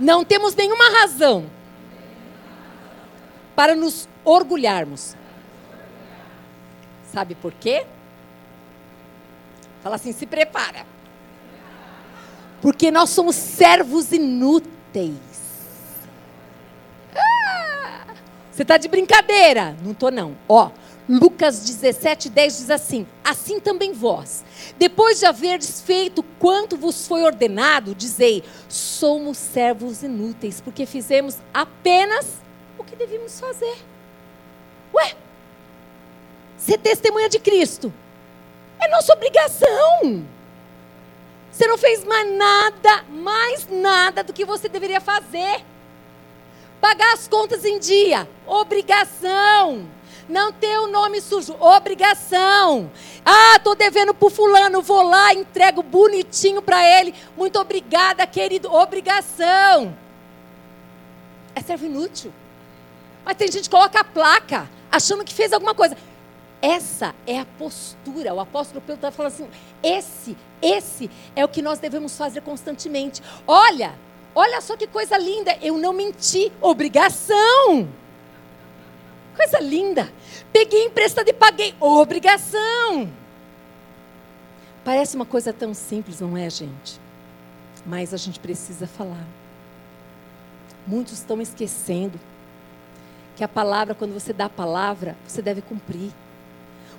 [0.00, 1.48] não temos nenhuma razão
[3.54, 5.14] para nos orgulharmos.
[7.04, 7.86] Sabe por quê?
[9.80, 10.84] Fala assim, se prepara.
[12.60, 15.20] Porque nós somos servos inúteis.
[17.14, 18.06] Ah,
[18.50, 19.76] você está de brincadeira?
[19.84, 20.36] Não estou não.
[20.48, 20.68] Ó,
[21.08, 24.44] Lucas 17, 10 diz assim: Assim também vós,
[24.78, 32.36] depois de haverdes feito quanto vos foi ordenado, dizei: somos servos inúteis, porque fizemos apenas
[32.78, 33.76] o que devíamos fazer.
[34.94, 35.16] Ué,
[36.56, 37.92] ser testemunha de Cristo
[38.78, 40.24] é nossa obrigação.
[41.50, 45.64] Você não fez mais nada, mais nada do que você deveria fazer.
[46.80, 49.86] Pagar as contas em dia, obrigação.
[50.28, 52.90] Não ter o nome sujo, obrigação.
[53.24, 57.14] Ah, estou devendo para fulano, vou lá, entrego bonitinho para ele.
[57.36, 59.96] Muito obrigada, querido, obrigação.
[61.54, 62.32] É servo inútil.
[63.24, 65.96] Mas tem gente que coloca a placa, achando que fez alguma coisa.
[66.60, 68.32] Essa é a postura.
[68.32, 69.48] O apóstolo Pedro está falando assim:
[69.82, 73.20] esse, esse é o que nós devemos fazer constantemente.
[73.46, 73.94] Olha,
[74.34, 75.56] olha só que coisa linda.
[75.60, 76.52] Eu não menti.
[76.60, 77.88] Obrigação.
[79.42, 80.08] Coisa linda.
[80.52, 81.74] Peguei emprestado e paguei.
[81.80, 83.10] Obrigação.
[84.84, 87.00] Parece uma coisa tão simples, não é, gente?
[87.84, 89.26] Mas a gente precisa falar.
[90.86, 92.20] Muitos estão esquecendo
[93.34, 96.12] que a palavra, quando você dá a palavra, você deve cumprir.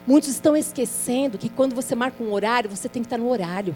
[0.06, 3.74] Muitos estão esquecendo que quando você marca um horário, você tem que estar no horário.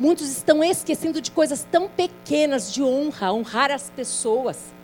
[0.00, 4.74] Muitos estão esquecendo de coisas tão pequenas de honra, honrar as pessoas.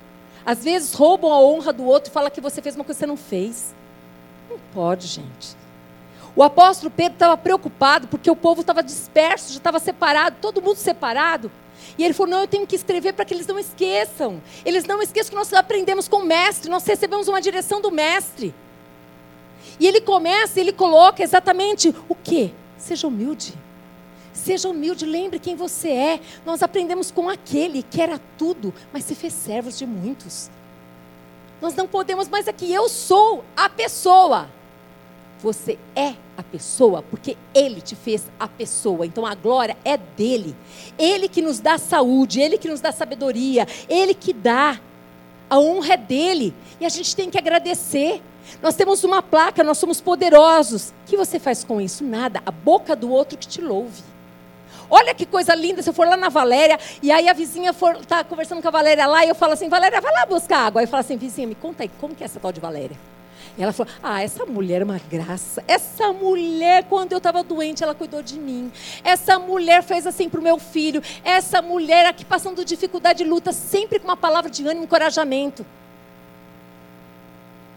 [0.45, 3.05] Às vezes roubam a honra do outro e falam que você fez uma coisa que
[3.05, 3.75] você não fez.
[4.49, 5.57] Não pode, gente.
[6.35, 10.77] O apóstolo Pedro estava preocupado porque o povo estava disperso, já estava separado, todo mundo
[10.77, 11.51] separado.
[11.99, 14.41] E ele falou: Não, eu tenho que escrever para que eles não esqueçam.
[14.65, 18.55] Eles não esqueçam que nós aprendemos com o mestre, nós recebemos uma direção do mestre.
[19.79, 22.55] E ele começa, ele coloca exatamente o que?
[22.77, 23.55] Seja humilde.
[24.33, 26.21] Seja humilde, lembre quem você é.
[26.47, 30.51] Nós aprendemos com aquele que era tudo, mas se fez servos de muitos.
[31.61, 34.49] Nós não podemos mais aqui, eu sou a pessoa.
[35.43, 39.07] Você é a pessoa, porque Ele te fez a pessoa.
[39.07, 40.55] Então a glória é dele.
[40.99, 44.81] Ele que nos dá saúde, Ele que nos dá sabedoria, Ele que dá.
[45.49, 46.55] A honra é dele.
[46.81, 48.23] E a gente tem que agradecer.
[48.63, 50.91] Nós temos uma placa, nós somos poderosos.
[50.91, 52.05] O que você faz com isso?
[52.05, 52.43] Nada.
[52.45, 54.10] A boca do outro que te louve.
[54.91, 58.25] Olha que coisa linda, se eu for lá na Valéria, e aí a vizinha está
[58.25, 60.81] conversando com a Valéria lá, e eu falo assim, Valéria, vai lá buscar água.
[60.81, 62.97] Aí eu falo assim, vizinha, me conta aí, como que é essa tal de Valéria?
[63.57, 65.63] E ela falou: Ah, essa mulher é uma graça.
[65.67, 68.71] Essa mulher, quando eu estava doente, ela cuidou de mim.
[69.03, 71.03] Essa mulher fez assim para o meu filho.
[71.25, 75.67] Essa mulher aqui passando dificuldade e luta, sempre com uma palavra de ânimo e encorajamento.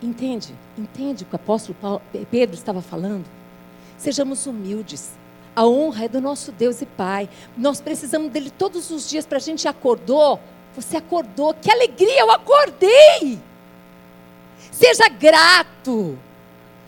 [0.01, 0.53] Entende?
[0.77, 3.25] Entende o que o apóstolo Paulo, Pedro estava falando?
[3.97, 5.11] Sejamos humildes.
[5.55, 7.29] A honra é do nosso Deus e Pai.
[7.57, 10.39] Nós precisamos dele todos os dias para a gente acordou.
[10.75, 11.53] Você acordou.
[11.53, 13.39] Que alegria, eu acordei.
[14.71, 16.17] Seja grato.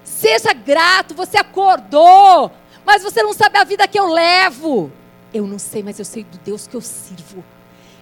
[0.06, 2.52] Seja grato, você acordou,
[2.86, 4.92] mas você não sabe a vida que eu levo.
[5.34, 7.44] Eu não sei, mas eu sei do Deus que eu sirvo.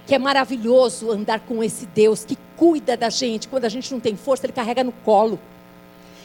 [0.06, 3.48] Que é maravilhoso andar com esse Deus que cuida da gente.
[3.48, 5.40] Quando a gente não tem força, Ele carrega no colo.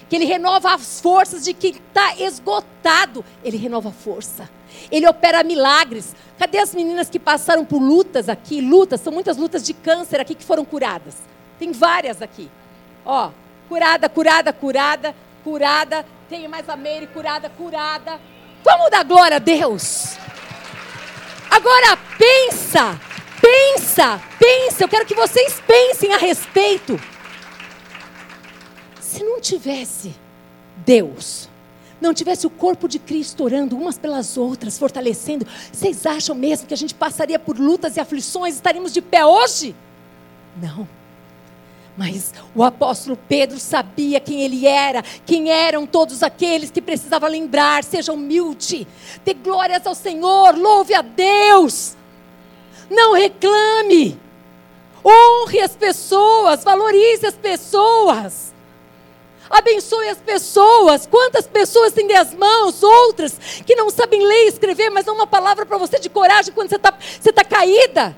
[0.09, 3.23] Que Ele renova as forças de quem está esgotado.
[3.43, 4.49] Ele renova a força.
[4.91, 6.15] Ele opera milagres.
[6.37, 8.61] Cadê as meninas que passaram por lutas aqui?
[8.61, 11.15] Lutas, são muitas lutas de câncer aqui que foram curadas.
[11.59, 12.49] Tem várias aqui.
[13.05, 13.31] Ó,
[13.67, 16.05] curada, curada, curada, curada.
[16.29, 18.19] Tem mais a Meire, curada, curada.
[18.63, 20.15] Vamos dar glória a Deus.
[21.49, 22.99] Agora pensa,
[23.41, 24.83] pensa, pensa.
[24.83, 26.99] Eu quero que vocês pensem a respeito.
[29.09, 30.13] Se não tivesse
[30.85, 31.49] Deus,
[31.99, 36.75] não tivesse o corpo de Cristo orando umas pelas outras, fortalecendo, vocês acham mesmo que
[36.75, 39.75] a gente passaria por lutas e aflições, estaríamos de pé hoje?
[40.61, 40.87] Não.
[41.97, 47.83] Mas o apóstolo Pedro sabia quem ele era, quem eram todos aqueles que precisava lembrar.
[47.83, 48.87] Seja humilde,
[49.25, 51.97] dê glórias ao Senhor, louve a Deus.
[52.91, 54.19] Não reclame,
[55.03, 58.58] honre as pessoas, valorize as pessoas.
[59.49, 61.07] Abençoe as pessoas.
[61.07, 63.33] Quantas pessoas têm as mãos, outras
[63.65, 66.69] que não sabem ler e escrever, mas dão uma palavra para você de coragem quando
[66.69, 68.15] você está você tá caída.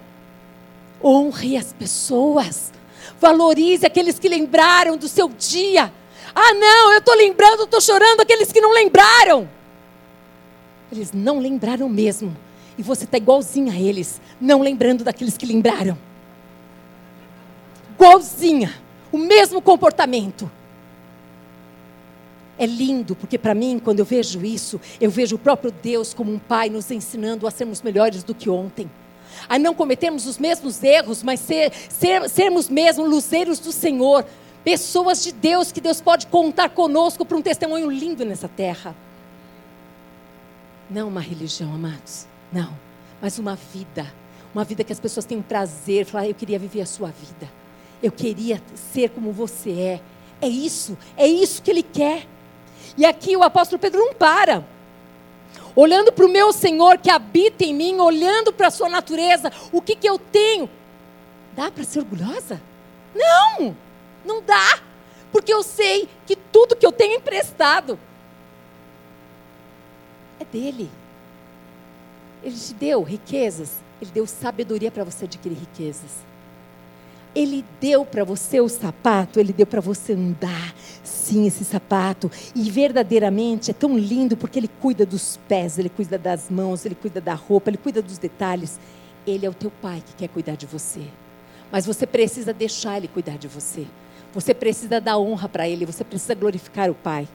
[1.02, 2.72] Honre as pessoas.
[3.20, 5.92] Valorize aqueles que lembraram do seu dia.
[6.36, 9.50] Ah, não, eu estou lembrando, estou chorando aqueles que não lembraram.
[10.92, 12.36] Eles não lembraram mesmo.
[12.78, 15.98] E você está igualzinha a eles, não lembrando daqueles que lembraram.
[17.96, 18.74] Igualzinha.
[19.12, 20.50] O mesmo comportamento.
[22.62, 26.32] É lindo, porque para mim, quando eu vejo isso, eu vejo o próprio Deus como
[26.32, 28.88] um pai nos ensinando a sermos melhores do que ontem
[29.50, 34.24] a não cometermos os mesmos erros, mas ser, ser, sermos mesmo luzeiros do Senhor,
[34.64, 38.96] pessoas de Deus que Deus pode contar conosco para um testemunho lindo nessa terra.
[40.90, 42.78] Não uma religião, amados, não,
[43.22, 44.14] mas uma vida,
[44.54, 47.52] uma vida que as pessoas têm prazer, falar, eu queria viver a sua vida,
[48.04, 50.02] eu queria ser como você é.
[50.44, 52.28] É isso, é isso que ele quer.
[52.98, 54.64] E aqui o apóstolo Pedro não para
[55.76, 59.82] olhando para o meu Senhor que habita em mim, olhando para a sua natureza, o
[59.82, 60.70] que, que eu tenho?
[61.56, 62.62] Dá para ser orgulhosa?
[63.14, 63.76] Não,
[64.26, 64.80] não dá,
[65.32, 68.00] porque eu sei que tudo que eu tenho emprestado
[70.40, 70.90] é dele.
[72.44, 76.31] Ele te deu riquezas, ele deu sabedoria para você adquirir riquezas.
[77.34, 82.30] Ele deu para você o sapato, ele deu para você andar, sim, esse sapato.
[82.54, 86.96] E verdadeiramente é tão lindo porque ele cuida dos pés, ele cuida das mãos, ele
[86.96, 88.80] cuida da roupa, ele cuida dos detalhes.
[89.26, 91.02] Ele é o teu pai que quer cuidar de você.
[91.72, 93.88] Mas você precisa deixar ele cuidar de você.
[94.34, 97.28] Você precisa dar honra para ele, você precisa glorificar o pai.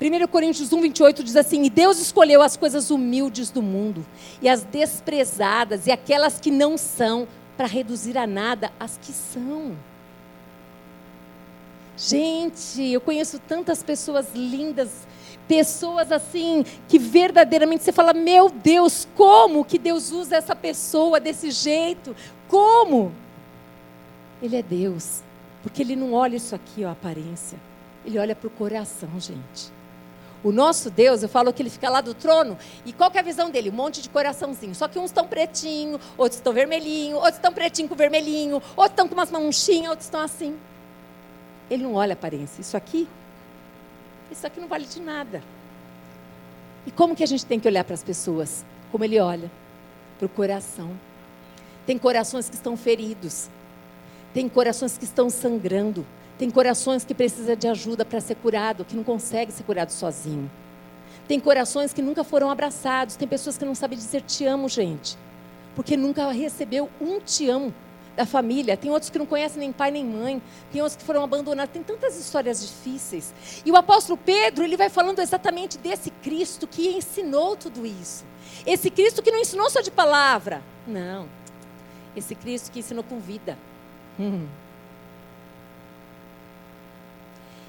[0.00, 4.06] 1 Coríntios 1, 28 diz assim: E Deus escolheu as coisas humildes do mundo,
[4.40, 7.26] e as desprezadas, e aquelas que não são,
[7.58, 9.76] para reduzir a nada as que são.
[11.96, 14.88] Gente, eu conheço tantas pessoas lindas,
[15.48, 21.50] pessoas assim, que verdadeiramente você fala: Meu Deus, como que Deus usa essa pessoa desse
[21.50, 22.14] jeito?
[22.46, 23.12] Como?
[24.40, 25.24] Ele é Deus,
[25.60, 27.58] porque Ele não olha isso aqui, ó, a aparência,
[28.06, 29.77] Ele olha para o coração, gente.
[30.42, 33.22] O nosso Deus, eu falo que ele fica lá do trono, e qual é a
[33.22, 33.70] visão dele?
[33.70, 34.74] Um monte de coraçãozinho.
[34.74, 39.08] Só que uns estão pretinho, outros estão vermelhinho, outros estão pretinho com vermelhinho, outros estão
[39.08, 40.56] com umas manchinhas, outros estão assim.
[41.68, 42.60] Ele não olha a aparência.
[42.60, 43.08] Isso aqui,
[44.30, 45.42] isso aqui não vale de nada.
[46.86, 48.64] E como que a gente tem que olhar para as pessoas?
[48.92, 49.50] Como ele olha?
[50.18, 50.90] Para o coração.
[51.84, 53.48] Tem corações que estão feridos.
[54.32, 56.06] Tem corações que estão sangrando.
[56.38, 60.48] Tem corações que precisam de ajuda para ser curado, que não consegue ser curado sozinho.
[61.26, 63.16] Tem corações que nunca foram abraçados.
[63.16, 65.18] Tem pessoas que não sabem dizer te amo, gente.
[65.74, 67.74] Porque nunca recebeu um te amo
[68.16, 68.76] da família.
[68.76, 70.40] Tem outros que não conhecem nem pai nem mãe.
[70.72, 71.72] Tem outros que foram abandonados.
[71.72, 73.34] Tem tantas histórias difíceis.
[73.66, 78.24] E o apóstolo Pedro, ele vai falando exatamente desse Cristo que ensinou tudo isso.
[78.64, 80.62] Esse Cristo que não ensinou só de palavra.
[80.86, 81.28] Não.
[82.16, 83.58] Esse Cristo que ensinou com vida.
[84.18, 84.46] Hum.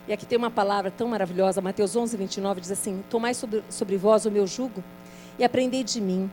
[0.09, 3.95] E aqui tem uma palavra tão maravilhosa, Mateus 11, 29, diz assim: Tomai sobre, sobre
[3.95, 4.83] vós o meu jugo
[5.37, 6.31] e aprendei de mim.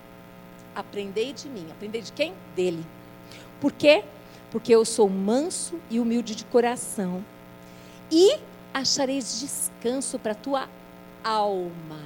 [0.75, 1.67] Aprendei de mim.
[1.71, 2.33] Aprendei de quem?
[2.57, 2.83] Dele.
[3.61, 4.03] Por quê?
[4.51, 7.23] Porque eu sou manso e humilde de coração.
[8.11, 8.39] E
[8.73, 10.69] achareis descanso para a tua
[11.23, 12.01] alma.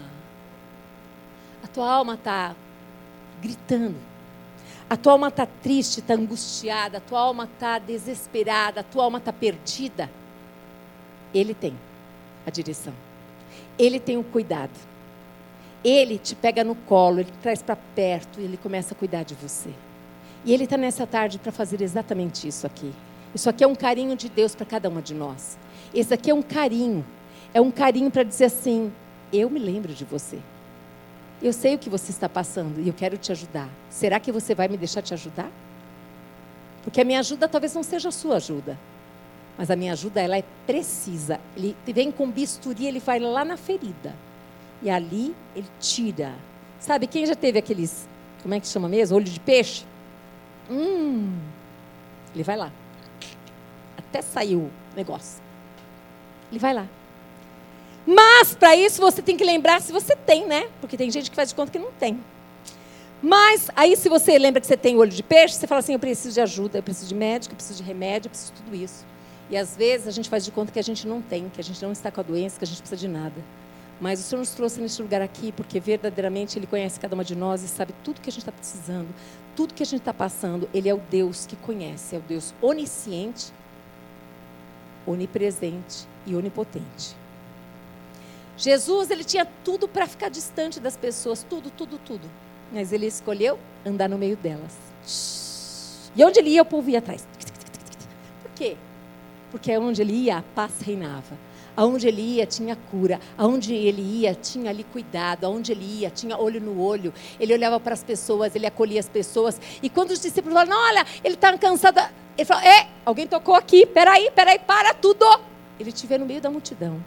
[1.62, 2.56] A tua alma está
[3.40, 3.96] gritando.
[4.88, 6.98] A tua alma está triste, está angustiada.
[6.98, 8.80] A tua alma está desesperada.
[8.80, 10.11] A tua alma está perdida.
[11.34, 11.74] Ele tem
[12.46, 12.92] a direção.
[13.78, 14.72] Ele tem o cuidado.
[15.82, 19.34] Ele te pega no colo, ele traz para perto e ele começa a cuidar de
[19.34, 19.70] você.
[20.44, 22.92] E ele está nessa tarde para fazer exatamente isso aqui.
[23.34, 25.56] Isso aqui é um carinho de Deus para cada uma de nós.
[25.94, 27.04] Esse aqui é um carinho.
[27.54, 28.92] É um carinho para dizer assim:
[29.32, 30.38] eu me lembro de você.
[31.42, 33.68] Eu sei o que você está passando e eu quero te ajudar.
[33.88, 35.50] Será que você vai me deixar te ajudar?
[36.82, 38.78] Porque a minha ajuda talvez não seja a sua ajuda.
[39.60, 41.38] Mas a minha ajuda, ela é precisa.
[41.54, 44.16] Ele vem com bisturi, ele vai lá na ferida.
[44.80, 46.32] E ali ele tira.
[46.78, 48.08] Sabe, quem já teve aqueles,
[48.42, 49.18] como é que chama mesmo?
[49.18, 49.84] Olho de peixe?
[50.70, 51.38] Hum.
[52.34, 52.72] Ele vai lá.
[53.98, 55.42] Até saiu o negócio.
[56.50, 56.86] Ele vai lá.
[58.06, 60.70] Mas, para isso, você tem que lembrar se você tem, né?
[60.80, 62.18] Porque tem gente que faz de conta que não tem.
[63.22, 65.98] Mas, aí, se você lembra que você tem olho de peixe, você fala assim: eu
[65.98, 68.74] preciso de ajuda, eu preciso de médico, eu preciso de remédio, eu preciso de tudo
[68.74, 69.11] isso.
[69.51, 71.64] E às vezes a gente faz de conta que a gente não tem, que a
[71.64, 73.34] gente não está com a doença, que a gente precisa de nada.
[74.01, 77.34] Mas o Senhor nos trouxe neste lugar aqui porque verdadeiramente Ele conhece cada uma de
[77.34, 79.09] nós e sabe tudo que a gente está precisando,
[79.57, 80.68] tudo que a gente está passando.
[80.72, 83.53] Ele é o Deus que conhece, é o Deus onisciente,
[85.05, 87.16] onipresente e onipotente.
[88.57, 92.30] Jesus, ele tinha tudo para ficar distante das pessoas, tudo, tudo, tudo.
[92.72, 94.76] Mas ele escolheu andar no meio delas.
[96.14, 97.26] E onde ele ia, o povo ia atrás.
[98.42, 98.76] Por quê?
[99.51, 101.38] Porque onde ele ia, a paz reinava.
[101.76, 103.20] Aonde ele ia, tinha cura.
[103.38, 105.44] Aonde ele ia, tinha ali cuidado.
[105.44, 107.12] Aonde ele ia, tinha olho no olho.
[107.38, 109.61] Ele olhava para as pessoas, ele acolhia as pessoas.
[109.82, 112.01] E quando os discípulos falaram, olha, ele está cansado.
[112.36, 115.24] Ele falou, é, alguém tocou aqui, peraí, peraí, para tudo.
[115.78, 117.03] Ele te vê no meio da multidão.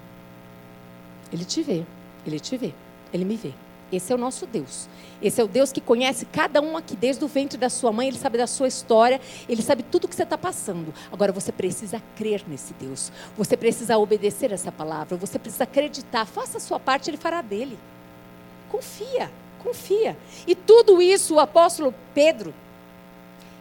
[1.32, 1.84] Ele te vê,
[2.26, 2.74] ele te vê,
[3.12, 3.54] ele me vê.
[3.96, 4.90] Esse é o nosso Deus.
[5.22, 8.08] Esse é o Deus que conhece cada um aqui, desde o ventre da sua mãe,
[8.08, 10.94] ele sabe da sua história, ele sabe tudo que você está passando.
[11.12, 13.12] Agora você precisa crer nesse Deus.
[13.38, 15.16] Você precisa obedecer essa palavra.
[15.18, 16.26] Você precisa acreditar.
[16.26, 17.78] Faça a sua parte, ele fará dele.
[18.70, 19.32] Confia,
[19.64, 20.18] confia.
[20.48, 22.54] E tudo isso o apóstolo Pedro,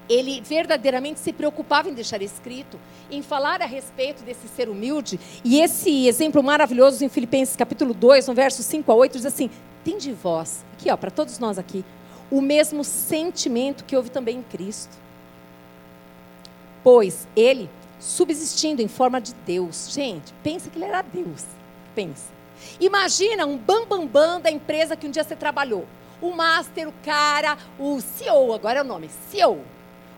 [0.09, 2.78] ele verdadeiramente se preocupava em deixar escrito,
[3.11, 5.18] em falar a respeito desse ser humilde.
[5.44, 9.50] E esse exemplo maravilhoso em Filipenses capítulo 2, no verso 5 a 8, diz assim:
[9.84, 11.84] tem de vós, aqui ó, para todos nós aqui,
[12.30, 14.96] o mesmo sentimento que houve também em Cristo.
[16.82, 17.68] Pois ele,
[18.00, 21.44] subsistindo em forma de Deus, gente, pensa que ele era Deus.
[21.94, 22.30] Pensa.
[22.80, 25.86] Imagina um bambambam bam, bam da empresa que um dia você trabalhou.
[26.20, 29.61] O master, o cara, o CEO, agora é o nome, CEO.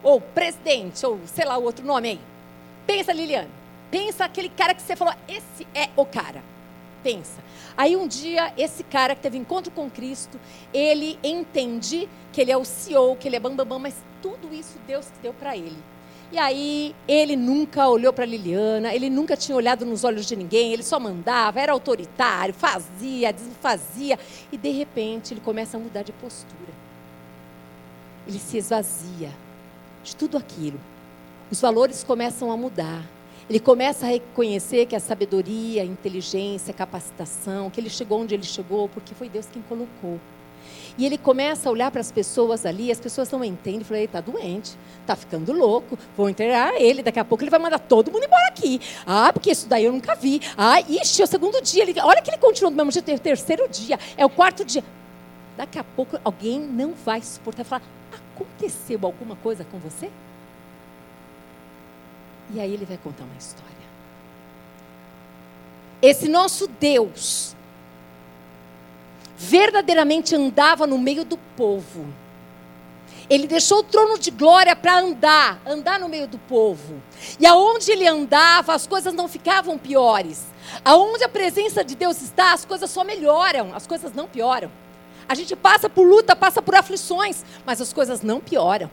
[0.05, 2.21] Ou presidente, ou sei lá o outro nome aí.
[2.87, 3.51] Pensa, Liliane.
[3.91, 6.43] Pensa aquele cara que você falou, esse é o cara.
[7.03, 7.43] Pensa.
[7.77, 10.39] Aí um dia, esse cara que teve encontro com Cristo,
[10.73, 14.55] ele entende que ele é o CEO, que ele é bambambam, bam, bam, mas tudo
[14.55, 15.77] isso Deus deu para ele.
[16.33, 20.73] E aí ele nunca olhou para Liliana, ele nunca tinha olhado nos olhos de ninguém,
[20.73, 24.19] ele só mandava, era autoritário, fazia, desfazia.
[24.51, 26.73] E de repente ele começa a mudar de postura.
[28.27, 29.31] Ele se esvazia
[30.05, 30.79] de tudo aquilo.
[31.51, 33.03] Os valores começam a mudar.
[33.49, 38.35] Ele começa a reconhecer que a sabedoria, a inteligência, a capacitação, que ele chegou onde
[38.35, 40.21] ele chegou, porque foi Deus quem colocou.
[40.97, 43.99] E ele começa a olhar para as pessoas ali, as pessoas não entendem, e falam,
[43.99, 47.81] ele está doente, está ficando louco, vou enterrar ele, daqui a pouco ele vai mandar
[47.81, 48.81] todo mundo embora aqui.
[49.05, 50.41] Ah, porque isso daí eu nunca vi.
[50.57, 53.15] Ah, ixi, é o segundo dia, ele, olha que ele continua do mesmo jeito, é
[53.15, 54.85] o terceiro dia, é o quarto dia.
[55.57, 57.83] Daqui a pouco alguém não vai suportar falar,
[58.35, 60.11] aconteceu alguma coisa com você?
[62.53, 63.73] E aí ele vai contar uma história.
[66.03, 67.57] Esse nosso Deus
[69.37, 72.07] verdadeiramente andava no meio do povo.
[73.29, 77.01] Ele deixou o trono de glória para andar, andar no meio do povo.
[77.41, 80.45] E aonde ele andava, as coisas não ficavam piores.
[80.85, 84.71] Aonde a presença de Deus está, as coisas só melhoram, as coisas não pioram.
[85.29, 88.91] A gente passa por luta, passa por aflições, mas as coisas não pioram.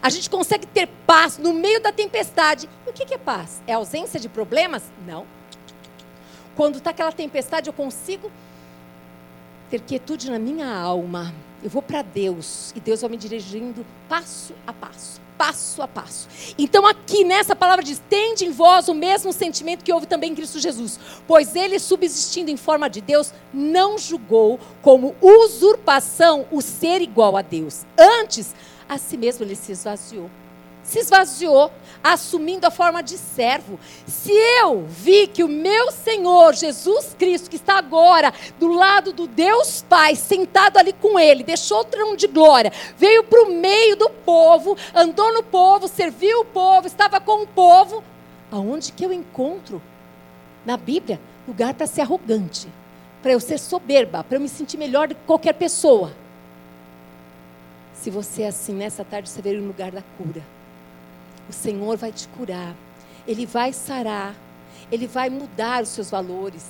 [0.00, 2.68] A gente consegue ter paz no meio da tempestade.
[2.86, 3.62] E o que é paz?
[3.66, 4.84] É ausência de problemas?
[5.06, 5.26] Não.
[6.54, 8.30] Quando está aquela tempestade, eu consigo
[9.70, 11.34] ter quietude na minha alma.
[11.62, 16.28] Eu vou para Deus e Deus vai me dirigindo passo a passo, passo a passo.
[16.56, 20.34] Então, aqui nessa palavra diz: tende em vós o mesmo sentimento que houve também em
[20.36, 27.02] Cristo Jesus, pois ele, subsistindo em forma de Deus, não julgou como usurpação o ser
[27.02, 27.84] igual a Deus.
[27.98, 28.54] Antes,
[28.88, 30.30] a si mesmo ele se esvaziou.
[30.82, 31.70] Se esvaziou,
[32.02, 33.78] assumindo a forma de servo.
[34.06, 39.26] Se eu vi que o meu Senhor Jesus Cristo, que está agora do lado do
[39.26, 43.96] Deus Pai, sentado ali com ele, deixou o trono de glória, veio para o meio
[43.96, 48.02] do povo, andou no povo, serviu o povo, estava com o povo,
[48.50, 49.80] aonde que eu encontro
[50.64, 52.68] na Bíblia lugar para ser arrogante,
[53.22, 56.12] para eu ser soberba, para eu me sentir melhor do que qualquer pessoa?
[57.94, 60.42] Se você é assim, nessa tarde você veio no lugar da cura.
[61.48, 62.74] O Senhor vai te curar.
[63.26, 64.34] Ele vai sarar.
[64.90, 66.66] Ele vai mudar os seus valores.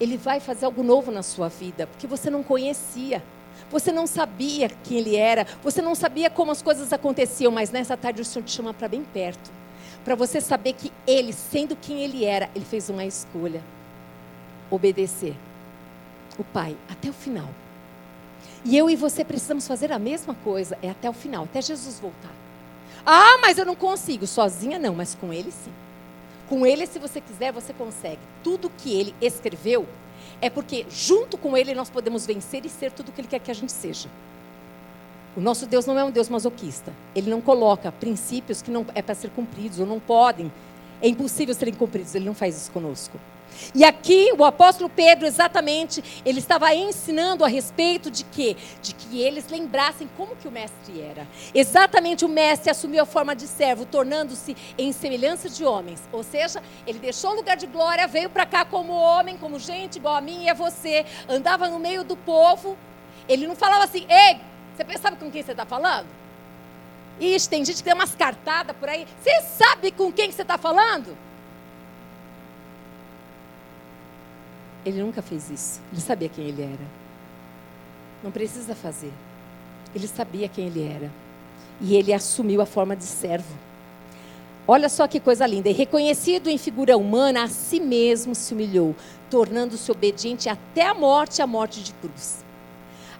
[0.00, 3.22] Ele vai fazer algo novo na sua vida, porque você não conhecia.
[3.70, 7.96] Você não sabia quem ele era, você não sabia como as coisas aconteciam, mas nessa
[7.96, 9.50] tarde o Senhor te chama para bem perto.
[10.04, 13.62] Para você saber que ele, sendo quem ele era, ele fez uma escolha:
[14.70, 15.34] obedecer
[16.38, 17.48] o Pai até o final.
[18.64, 21.98] E eu e você precisamos fazer a mesma coisa, é até o final, até Jesus
[22.00, 22.43] voltar.
[23.04, 25.72] Ah, mas eu não consigo, sozinha não, mas com ele sim.
[26.48, 28.20] Com ele, se você quiser, você consegue.
[28.42, 29.86] Tudo que ele escreveu
[30.40, 33.38] é porque junto com Ele nós podemos vencer e ser tudo o que Ele quer
[33.38, 34.08] que a gente seja.
[35.36, 36.92] O nosso Deus não é um Deus masoquista.
[37.14, 40.52] Ele não coloca princípios que não é para ser cumpridos ou não podem.
[41.00, 42.14] É impossível serem cumpridos.
[42.14, 43.18] Ele não faz isso conosco.
[43.74, 48.56] E aqui o apóstolo Pedro, exatamente, ele estava ensinando a respeito de quê?
[48.82, 51.26] De que eles lembrassem como que o mestre era.
[51.54, 56.02] Exatamente o mestre assumiu a forma de servo, tornando-se em semelhança de homens.
[56.12, 59.96] Ou seja, ele deixou o lugar de glória, veio para cá como homem, como gente
[59.96, 62.76] igual a mim e a você, andava no meio do povo.
[63.28, 64.40] Ele não falava assim, ei,
[64.76, 66.06] você sabe com quem você está falando?
[67.20, 69.06] Ixi, tem gente que tem umas cartadas por aí.
[69.22, 71.16] Você sabe com quem que você está falando?
[74.84, 75.80] Ele nunca fez isso.
[75.92, 76.86] Ele sabia quem ele era.
[78.22, 79.12] Não precisa fazer.
[79.94, 81.10] Ele sabia quem ele era.
[81.80, 83.54] E ele assumiu a forma de servo.
[84.66, 85.68] Olha só que coisa linda.
[85.68, 88.94] E reconhecido em figura humana, a si mesmo se humilhou,
[89.30, 92.44] tornando-se obediente até a morte a morte de cruz.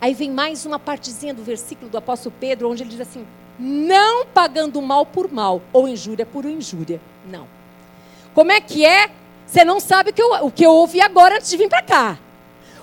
[0.01, 3.27] Aí vem mais uma partezinha do versículo do apóstolo Pedro, onde ele diz assim:
[3.59, 7.01] não pagando mal por mal, ou injúria por injúria.
[7.31, 7.47] Não.
[8.35, 9.11] Como é que é?
[9.55, 11.81] Você não sabe o que eu, o que eu ouvi agora antes de vir para
[11.81, 12.19] cá.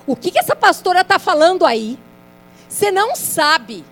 [0.06, 1.98] O que, que essa pastora está falando aí?
[2.66, 3.84] Você não sabe.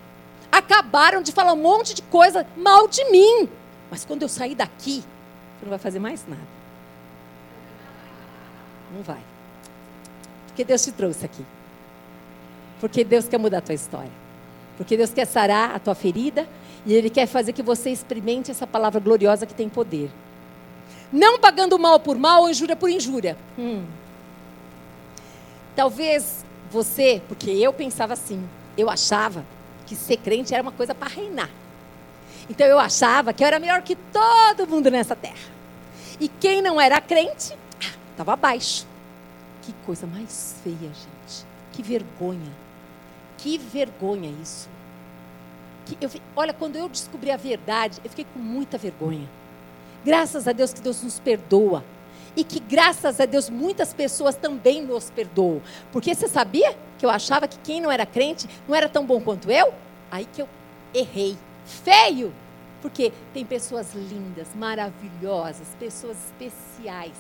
[0.51, 3.51] Acabaram de falar um monte de coisa mal de mim.
[3.91, 6.41] Mas quando eu sair daqui, você não vai fazer mais nada.
[8.97, 9.20] Não vai.
[10.47, 11.45] Porque Deus te trouxe aqui.
[12.81, 14.11] Porque Deus quer mudar a tua história.
[14.78, 16.49] Porque Deus quer sarar a tua ferida.
[16.87, 20.11] E Ele quer fazer que você experimente essa palavra gloriosa que tem poder.
[21.13, 23.37] Não pagando mal por mal ou injúria por injúria.
[23.59, 23.85] Hum.
[25.75, 29.45] Talvez você, porque eu pensava assim, eu achava
[29.87, 31.51] que ser crente era uma coisa para reinar.
[32.49, 35.51] Então eu achava que eu era melhor que todo mundo nessa terra.
[36.21, 37.57] E quem não era crente,
[38.11, 38.87] estava abaixo.
[39.63, 41.47] Que coisa mais feia, gente.
[41.73, 42.53] Que vergonha.
[43.39, 44.69] Que vergonha isso.
[45.87, 49.29] Que eu, olha, quando eu descobri a verdade, eu fiquei com muita vergonha.
[50.05, 51.84] Graças a Deus que Deus nos perdoa.
[52.36, 55.61] E que graças a Deus muitas pessoas também nos perdoam.
[55.92, 59.20] Porque você sabia que eu achava que quem não era crente não era tão bom
[59.20, 59.74] quanto eu?
[60.11, 60.48] Aí que eu
[60.94, 61.36] errei.
[61.64, 62.32] Feio!
[62.80, 67.12] Porque tem pessoas lindas, maravilhosas, pessoas especiais,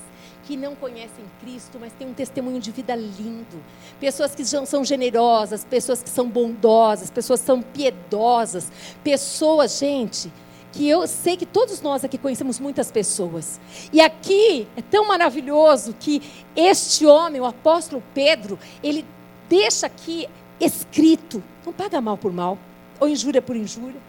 [0.44, 3.62] que não conhecem Cristo, mas têm um testemunho de vida lindo.
[4.00, 8.72] Pessoas que são generosas, pessoas que são bondosas, pessoas que são piedosas.
[9.04, 10.32] Pessoas, gente,
[10.72, 13.60] que eu sei que todos nós aqui conhecemos muitas pessoas.
[13.92, 16.22] E aqui é tão maravilhoso que
[16.54, 19.04] este homem, o apóstolo Pedro, ele
[19.48, 20.28] deixa aqui
[20.60, 22.58] escrito: não paga mal por mal,
[22.98, 24.00] ou injúria por injúria.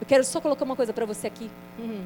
[0.00, 1.50] Eu quero só colocar uma coisa para você aqui.
[1.78, 2.04] Uhum.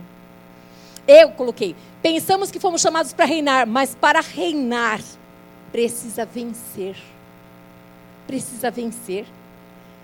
[1.09, 1.74] Eu coloquei.
[2.01, 5.01] Pensamos que fomos chamados para reinar, mas para reinar
[5.72, 6.97] precisa vencer.
[8.26, 9.26] Precisa vencer.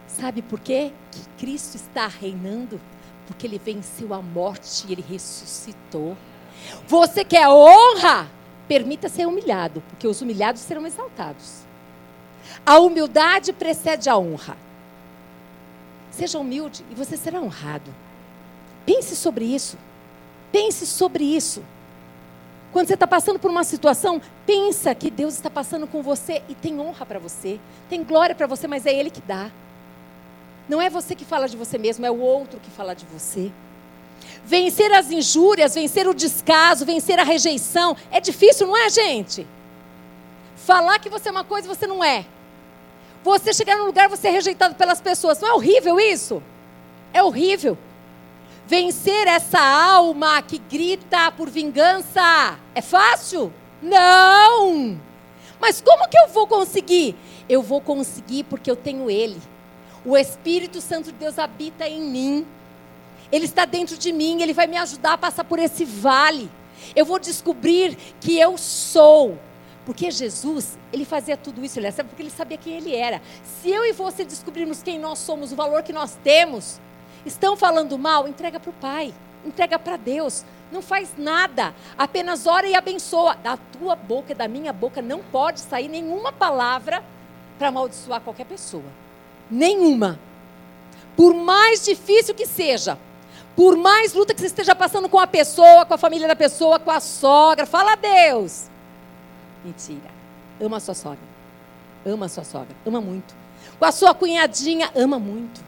[0.09, 0.93] Sabe por quê?
[1.13, 2.81] Que Cristo está reinando
[3.27, 6.17] porque ele venceu a morte e ele ressuscitou.
[6.87, 8.29] Você quer honra?
[8.69, 11.61] Permita ser humilhado, porque os humilhados serão exaltados.
[12.65, 14.57] A humildade precede a honra.
[16.11, 17.95] Seja humilde e você será honrado.
[18.85, 19.77] Pense sobre isso.
[20.51, 21.63] Pense sobre isso.
[22.73, 26.55] Quando você está passando por uma situação, pensa que Deus está passando com você e
[26.55, 27.59] tem honra para você,
[27.89, 29.51] tem glória para você, mas é Ele que dá.
[30.69, 33.53] Não é você que fala de você mesmo, é o outro que fala de você.
[34.45, 39.47] Vencer as injúrias, vencer o descaso, vencer a rejeição, é difícil, não é, gente?
[40.57, 42.27] Falar que você é uma coisa você não é.
[43.23, 45.41] Você chegar num lugar, você é rejeitado pelas pessoas.
[45.41, 46.43] Não é horrível isso?
[47.13, 47.77] É horrível.
[48.67, 52.59] Vencer essa alma que grita por vingança.
[52.75, 53.53] É fácil?
[53.83, 55.01] Não!
[55.61, 57.17] Mas como que eu vou conseguir?
[57.49, 59.41] Eu vou conseguir porque eu tenho Ele.
[60.07, 62.47] O Espírito Santo de Deus habita em mim.
[63.33, 66.49] Ele está dentro de mim, ele vai me ajudar a passar por esse vale.
[66.95, 69.37] Eu vou descobrir que eu sou.
[69.85, 73.21] Porque Jesus, ele fazia tudo isso, ele porque ele sabia quem ele era.
[73.43, 76.81] Se eu e você descobrirmos quem nós somos, o valor que nós temos,
[77.25, 79.13] estão falando mal, entrega para o Pai,
[79.45, 80.45] entrega para Deus.
[80.71, 83.35] Não faz nada, apenas ora e abençoa.
[83.35, 87.03] Da tua boca e da minha boca não pode sair nenhuma palavra
[87.59, 89.06] para amaldiçoar qualquer pessoa
[89.51, 90.19] nenhuma.
[91.17, 92.99] Por mais difícil que seja,
[93.55, 96.79] por mais luta que você esteja passando com a pessoa, com a família da pessoa,
[96.79, 98.67] com a sogra, fala a Deus.
[99.65, 100.11] Mentira.
[100.61, 101.25] Ama a sua sogra.
[102.05, 102.77] Ama a sua sogra.
[102.85, 103.35] Ama muito.
[103.79, 105.61] Com a sua cunhadinha, ama muito.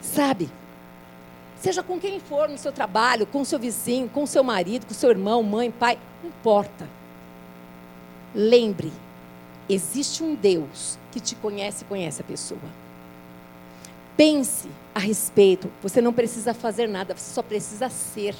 [0.00, 0.50] Sabe?
[1.58, 4.84] Seja com quem for no seu trabalho, com o seu vizinho, com o seu marido,
[4.84, 6.88] com o seu irmão, mãe, pai, não importa.
[8.34, 8.92] Lembre
[9.68, 12.60] Existe um Deus que te conhece e conhece a pessoa.
[14.16, 15.70] Pense a respeito.
[15.82, 18.34] Você não precisa fazer nada, você só precisa ser.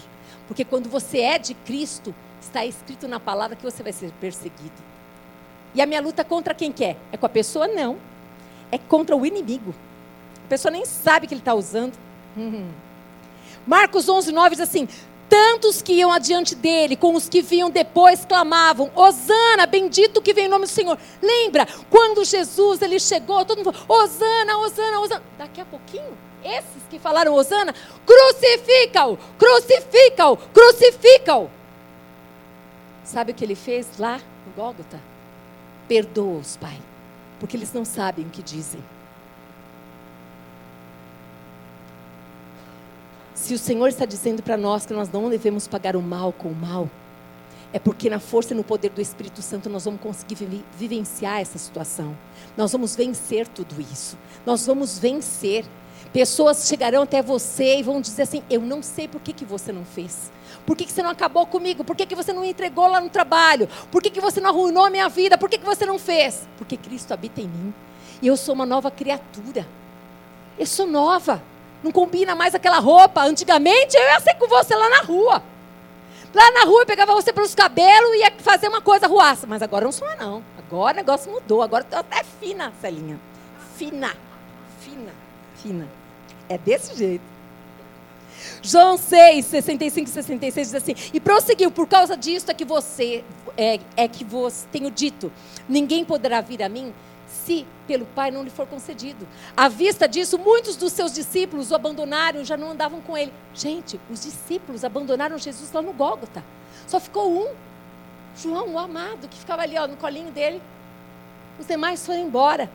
[0.47, 4.83] Porque quando você é de Cristo, está escrito na palavra que você vai ser perseguido.
[5.75, 6.97] E a minha luta contra quem quer?
[7.11, 7.67] É com a pessoa?
[7.67, 7.97] Não.
[8.71, 9.75] É contra o inimigo.
[10.45, 11.95] A pessoa nem sabe que ele está usando.
[12.37, 12.69] Uhum.
[13.67, 14.87] Marcos 11, 9 diz assim:
[15.29, 20.47] Tantos que iam adiante dele, com os que vinham depois, clamavam: Hosana, bendito que vem
[20.47, 20.99] em nome do Senhor.
[21.23, 25.23] Lembra, quando Jesus ele chegou, todo mundo falou: Hosana, Hosana, Hosana.
[25.39, 27.35] Daqui a pouquinho, esses que falaram
[29.39, 31.51] crucifica-o, crucifica-o.
[33.03, 35.01] Sabe o que ele fez lá no Gólgota?
[35.89, 36.79] Perdoa-os, Pai,
[37.39, 38.83] porque eles não sabem o que dizem.
[43.35, 46.49] Se o Senhor está dizendo para nós que nós não devemos pagar o mal com
[46.49, 46.89] o mal,
[47.73, 50.37] é porque na força e no poder do Espírito Santo nós vamos conseguir
[50.79, 52.17] vivenciar essa situação.
[52.57, 54.17] Nós vamos vencer tudo isso.
[54.47, 55.65] Nós vamos vencer.
[56.13, 59.73] Pessoas chegarão até você e vão dizer assim: Eu não sei por que, que você
[59.73, 60.31] não fez.
[60.65, 61.83] Por que, que você não acabou comigo?
[61.83, 63.69] Por que, que você não entregou lá no trabalho?
[63.91, 65.37] Por que, que você não arruinou a minha vida?
[65.37, 66.49] Por que, que você não fez?
[66.57, 67.75] Porque Cristo habita em mim.
[68.23, 69.67] E eu sou uma nova criatura.
[70.57, 71.43] Eu sou nova.
[71.85, 73.23] Não combina mais aquela roupa.
[73.23, 75.43] Antigamente eu ia ser com você lá na rua.
[76.33, 79.47] Lá na rua eu pegava você pelos cabelos e ia fazer uma coisa ruaça.
[79.47, 80.43] Mas agora não sou não.
[80.57, 81.61] Agora o negócio mudou.
[81.61, 83.21] Agora eu até fina, Celinha.
[83.77, 84.17] Fina.
[84.81, 85.13] Fina.
[85.63, 85.87] Fina.
[86.49, 87.35] É desse jeito.
[88.63, 93.23] João 6, 65 e 66 diz assim: E prosseguiu, por causa disso é que você,
[93.59, 95.31] é, é que vos tenho dito:
[95.69, 96.95] ninguém poderá vir a mim
[97.35, 99.27] se pelo Pai não lhe for concedido.
[99.57, 103.33] À vista disso, muitos dos seus discípulos o abandonaram, já não andavam com ele.
[103.53, 106.43] Gente, os discípulos abandonaram Jesus lá no Gólgota.
[106.87, 107.53] Só ficou um,
[108.37, 110.63] João, o amado, que ficava ali ó, no colinho dele.
[111.59, 112.71] Os demais foram embora.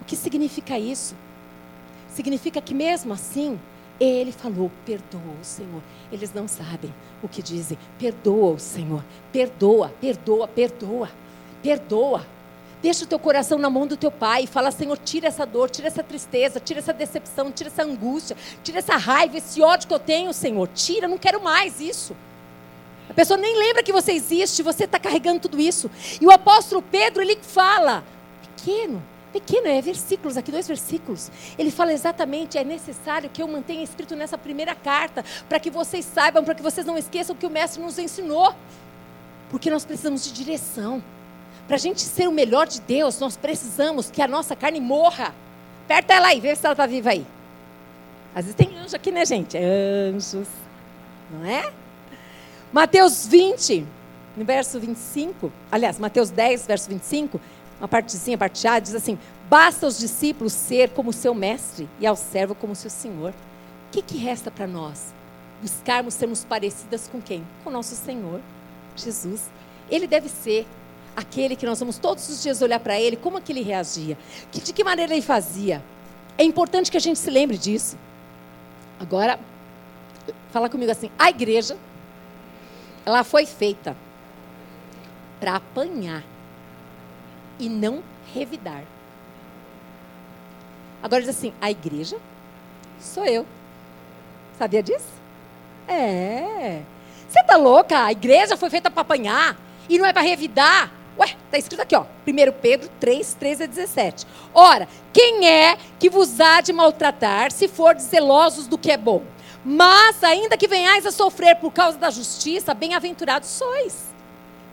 [0.00, 1.14] O que significa isso?
[2.08, 3.58] Significa que mesmo assim,
[4.00, 5.82] ele falou: perdoa o Senhor.
[6.12, 7.78] Eles não sabem o que dizem.
[7.98, 9.04] Perdoa o Senhor.
[9.32, 11.10] Perdoa, perdoa, perdoa.
[11.62, 12.37] Perdoa.
[12.80, 15.68] Deixa o teu coração na mão do teu pai e fala: Senhor, tira essa dor,
[15.68, 19.94] tira essa tristeza, tira essa decepção, tira essa angústia, tira essa raiva, esse ódio que
[19.94, 20.68] eu tenho, Senhor.
[20.68, 22.16] Tira, não quero mais isso.
[23.10, 25.90] A pessoa nem lembra que você existe, você está carregando tudo isso.
[26.20, 28.04] E o apóstolo Pedro, ele fala,
[28.56, 29.02] pequeno,
[29.32, 31.30] pequeno, é versículos, aqui dois versículos.
[31.58, 36.04] Ele fala exatamente, é necessário que eu mantenha escrito nessa primeira carta, para que vocês
[36.04, 38.54] saibam, para que vocês não esqueçam o que o mestre nos ensinou.
[39.50, 41.02] Porque nós precisamos de direção.
[41.68, 45.32] Para a gente ser o melhor de Deus, nós precisamos que a nossa carne morra.
[45.84, 47.24] Aperta ela aí, vê se ela está viva aí.
[48.34, 49.56] Às vezes tem anjo aqui, né, gente?
[49.56, 50.48] É anjos.
[51.30, 51.72] Não é?
[52.72, 53.86] Mateus 20,
[54.36, 55.52] no verso 25.
[55.70, 57.40] Aliás, Mateus 10, verso 25
[57.78, 62.16] uma partezinha, parte A, diz assim: basta aos discípulos ser como seu mestre e ao
[62.16, 63.30] servo como seu senhor.
[63.30, 65.14] O que, que resta para nós?
[65.62, 67.44] Buscarmos sermos parecidas com quem?
[67.64, 68.40] Com nosso Senhor,
[68.94, 69.50] Jesus.
[69.90, 70.66] Ele deve ser
[71.18, 74.16] aquele que nós vamos todos os dias olhar para ele, como que ele reagia,
[74.52, 75.82] que, de que maneira ele fazia.
[76.36, 77.98] É importante que a gente se lembre disso.
[79.00, 79.38] Agora,
[80.52, 81.76] fala comigo assim: a igreja,
[83.04, 83.96] ela foi feita
[85.40, 86.22] para apanhar
[87.58, 88.00] e não
[88.32, 88.84] revidar.
[91.02, 92.16] Agora diz assim: a igreja
[93.00, 93.44] sou eu.
[94.56, 95.18] Sabia disso?
[95.88, 96.82] É.
[97.28, 98.04] Você tá louca?
[98.04, 99.56] A igreja foi feita para apanhar
[99.88, 100.97] e não é para revidar.
[101.48, 102.04] Está escrito aqui, ó.
[102.26, 104.26] 1 Pedro 3, 13 a 17.
[104.52, 109.22] Ora, quem é que vos há de maltratar se for zelosos do que é bom?
[109.64, 114.08] Mas, ainda que venhais a sofrer por causa da justiça, bem-aventurados sois.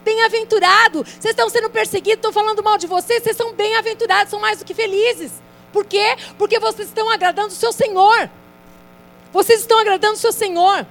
[0.04, 1.06] Bem-aventurado.
[1.06, 4.66] Vocês estão sendo perseguidos, estão falando mal de vocês, vocês são bem-aventurados, são mais do
[4.66, 5.32] que felizes.
[5.72, 6.18] Por quê?
[6.38, 8.30] Porque vocês estão agradando o seu Senhor.
[9.32, 10.86] Vocês estão agradando o seu Senhor.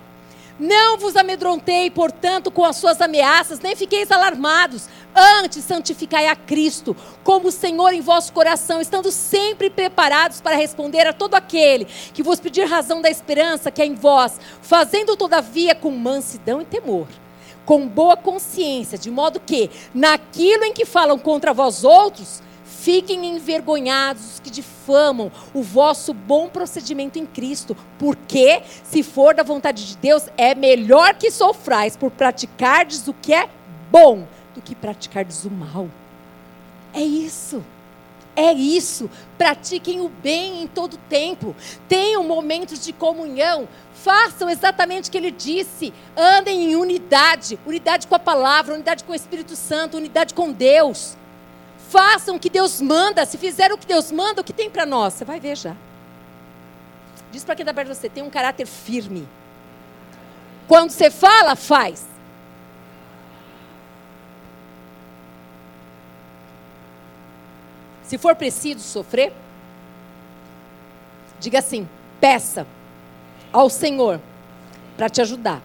[0.58, 4.88] Não vos amedrontei, portanto, com as suas ameaças, nem fiqueis alarmados.
[5.14, 11.12] Antes, santificai a Cristo como Senhor em vosso coração, estando sempre preparados para responder a
[11.12, 15.90] todo aquele que vos pedir razão da esperança que é em vós, fazendo todavia com
[15.90, 17.06] mansidão e temor
[17.64, 24.34] com boa consciência, de modo que, naquilo em que falam contra vós outros, fiquem envergonhados
[24.34, 29.96] os que difamam o vosso bom procedimento em Cristo, porque, se for da vontade de
[29.96, 33.48] Deus, é melhor que sofrais por praticardes o que é
[33.90, 35.88] bom do que praticardes o mal.
[36.92, 37.62] É isso.
[38.36, 39.10] É isso.
[39.38, 41.54] Pratiquem o bem em todo tempo.
[41.88, 43.68] Tenham momentos de comunhão.
[43.94, 45.92] Façam exatamente o que ele disse.
[46.16, 51.16] Andem em unidade unidade com a palavra, unidade com o Espírito Santo, unidade com Deus.
[51.88, 54.84] façam o que Deus manda, se fizeram o que Deus manda, o que tem para
[54.84, 55.14] nós?
[55.14, 55.76] Você vai ver já.
[57.30, 59.28] Diz para quem está perto de você, tem um caráter firme.
[60.66, 62.04] Quando você fala, faz.
[68.04, 69.32] Se for preciso sofrer,
[71.40, 71.88] diga assim:
[72.20, 72.66] peça
[73.52, 74.20] ao Senhor
[74.96, 75.62] para te ajudar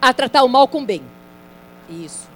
[0.00, 1.02] a tratar o mal com bem.
[1.88, 2.28] Isso.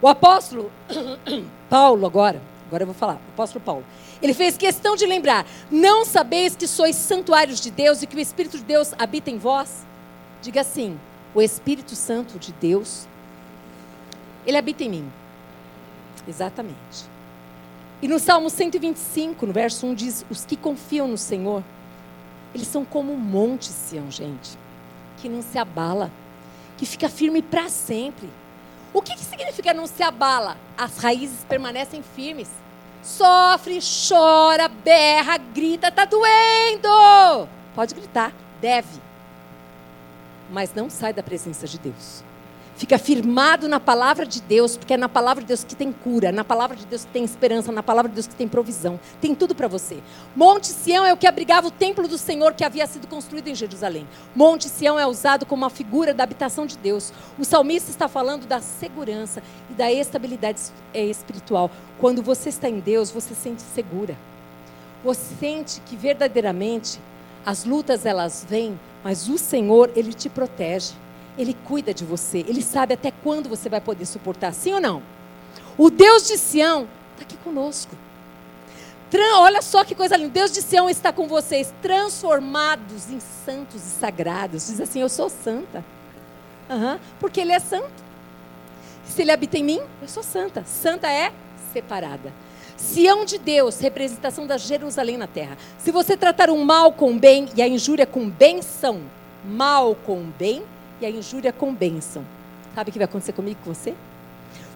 [0.00, 0.72] O apóstolo
[1.68, 3.84] Paulo, agora, agora eu vou falar, o apóstolo Paulo,
[4.22, 8.20] ele fez questão de lembrar: não sabeis que sois santuários de Deus e que o
[8.20, 9.84] Espírito de Deus habita em vós?
[10.40, 10.98] Diga assim:
[11.34, 13.06] o Espírito Santo de Deus,
[14.46, 15.12] ele habita em mim.
[16.26, 17.10] Exatamente.
[18.02, 21.62] E no Salmo 125, no verso 1, diz: Os que confiam no Senhor,
[22.54, 24.58] eles são como um monte Sião, gente,
[25.18, 26.10] que não se abala,
[26.78, 28.28] que fica firme para sempre.
[28.92, 30.56] O que, que significa não se abala?
[30.76, 32.48] As raízes permanecem firmes.
[33.02, 33.78] Sofre,
[34.08, 37.48] chora, berra, grita, está doendo.
[37.74, 39.00] Pode gritar, deve.
[40.50, 42.24] Mas não sai da presença de Deus.
[42.80, 46.32] Fica firmado na palavra de Deus, porque é na palavra de Deus que tem cura,
[46.32, 48.98] na palavra de Deus que tem esperança, na palavra de Deus que tem provisão.
[49.20, 49.98] Tem tudo para você.
[50.34, 53.54] Monte Sião é o que abrigava o templo do Senhor que havia sido construído em
[53.54, 54.08] Jerusalém.
[54.34, 57.12] Monte Sião é usado como uma figura da habitação de Deus.
[57.38, 60.62] O salmista está falando da segurança e da estabilidade
[60.94, 61.70] é, espiritual.
[61.98, 64.16] Quando você está em Deus, você se sente segura.
[65.04, 66.98] Você sente que verdadeiramente
[67.44, 70.94] as lutas elas vêm, mas o Senhor, ele te protege.
[71.40, 72.38] Ele cuida de você.
[72.46, 74.52] Ele sabe até quando você vai poder suportar.
[74.52, 75.02] Sim ou não?
[75.78, 77.96] O Deus de Sião está aqui conosco.
[79.38, 80.30] Olha só que coisa linda.
[80.30, 84.66] Deus de Sião está com vocês, transformados em santos e sagrados.
[84.66, 85.84] Diz assim: Eu sou santa.
[86.68, 87.90] Uhum, porque Ele é santo.
[89.04, 90.62] Se Ele habita em mim, eu sou santa.
[90.64, 91.32] Santa é
[91.72, 92.32] separada.
[92.76, 95.58] Sião de Deus, representação da Jerusalém na terra.
[95.78, 99.02] Se você tratar o mal com bem e a injúria com benção,
[99.44, 100.62] mal com bem,
[101.00, 102.24] e a injúria com bênção.
[102.74, 103.94] Sabe o que vai acontecer comigo e com você?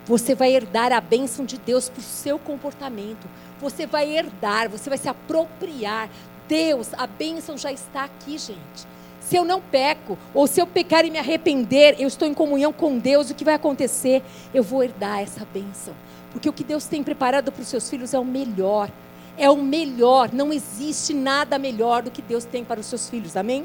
[0.07, 3.27] Você vai herdar a bênção de Deus por seu comportamento.
[3.61, 6.11] Você vai herdar, você vai se apropriar.
[6.47, 8.87] Deus, a bênção já está aqui, gente.
[9.21, 12.73] Se eu não peco, ou se eu pecar e me arrepender, eu estou em comunhão
[12.73, 14.23] com Deus, o que vai acontecer?
[14.53, 15.95] Eu vou herdar essa bênção.
[16.31, 18.91] Porque o que Deus tem preparado para os seus filhos é o melhor.
[19.39, 20.31] É o melhor.
[20.33, 23.37] Não existe nada melhor do que Deus tem para os seus filhos.
[23.37, 23.65] Amém?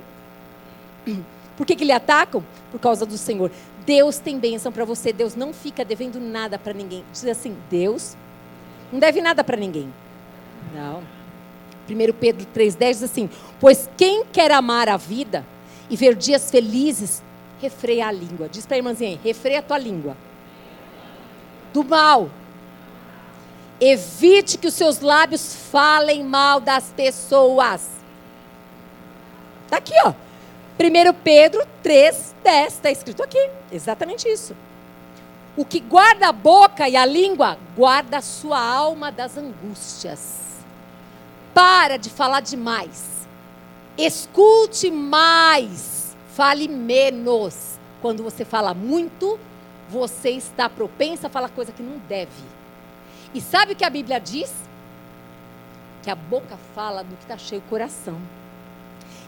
[1.60, 2.41] Por que, que lhe atacam?
[2.72, 3.51] Por causa do Senhor.
[3.86, 5.12] Deus tem bênção para você.
[5.12, 7.03] Deus não fica devendo nada para ninguém.
[7.12, 8.16] Diz assim: Deus
[8.93, 9.93] não deve nada para ninguém.
[10.74, 11.03] Não.
[11.89, 13.30] 1 Pedro 3,10 diz assim:
[13.60, 15.45] Pois quem quer amar a vida
[15.89, 17.22] e ver dias felizes,
[17.62, 18.47] refreia a língua.
[18.47, 20.16] Diz para a irmãzinha aí: refreia a tua língua.
[21.74, 22.30] Do mal.
[23.82, 27.86] Evite que os seus lábios falem mal das pessoas.
[29.66, 30.14] Está aqui, ó.
[30.82, 34.55] 1 Pedro 3, 10, está escrito aqui, exatamente isso.
[35.57, 40.63] O que guarda a boca e a língua, guarda a sua alma das angústias.
[41.53, 43.27] Para de falar demais.
[43.97, 46.15] Escute mais.
[46.34, 47.77] Fale menos.
[48.01, 49.38] Quando você fala muito,
[49.89, 52.32] você está propensa a falar coisa que não deve.
[53.34, 54.53] E sabe o que a Bíblia diz?
[56.03, 58.39] Que a boca fala do que está cheio o coração.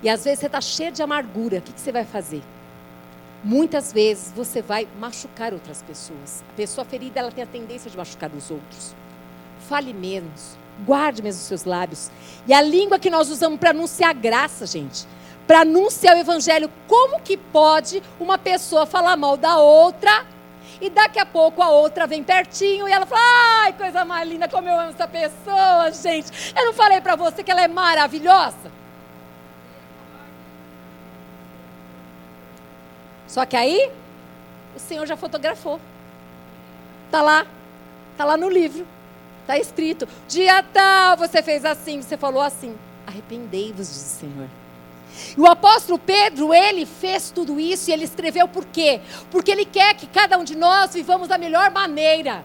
[0.03, 1.59] E às vezes você está cheio de amargura.
[1.59, 2.41] O que, que você vai fazer?
[3.43, 6.43] Muitas vezes você vai machucar outras pessoas.
[6.51, 8.95] A pessoa ferida ela tem a tendência de machucar os outros.
[9.67, 10.57] Fale menos.
[10.85, 12.09] Guarde mesmo os seus lábios.
[12.47, 15.05] E a língua que nós usamos para anunciar graça, gente.
[15.45, 16.69] Para anunciar o evangelho.
[16.87, 20.25] Como que pode uma pessoa falar mal da outra
[20.79, 23.21] e daqui a pouco a outra vem pertinho e ela fala:
[23.63, 26.53] Ai, coisa mais linda, como eu amo essa pessoa, gente.
[26.55, 28.80] Eu não falei para você que ela é maravilhosa?
[33.31, 33.89] Só que aí,
[34.75, 35.79] o Senhor já fotografou.
[37.05, 37.47] Está lá.
[38.11, 38.85] Está lá no livro.
[39.39, 40.05] Está escrito.
[40.27, 42.75] Dia tal, você fez assim, você falou assim.
[43.07, 44.49] Arrependei-vos, diz o Senhor.
[45.37, 48.99] E o apóstolo Pedro, ele fez tudo isso e ele escreveu por quê?
[49.29, 52.43] Porque ele quer que cada um de nós vivamos da melhor maneira.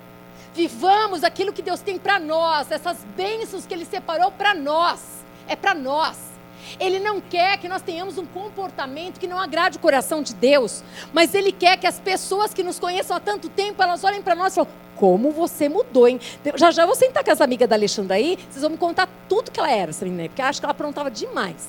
[0.55, 5.01] Vivamos aquilo que Deus tem para nós, essas bênçãos que ele separou para nós.
[5.49, 6.36] É para nós.
[6.79, 10.83] Ele não quer que nós tenhamos um comportamento que não agrade o coração de Deus,
[11.13, 14.35] mas Ele quer que as pessoas que nos conheçam há tanto tempo, elas olhem para
[14.35, 16.21] nós e falem, como você mudou, hein?
[16.55, 19.51] Já já vou sentar com as amigas da Alexandra aí, vocês vão me contar tudo
[19.51, 21.69] que ela era, porque acho que ela aprontava demais.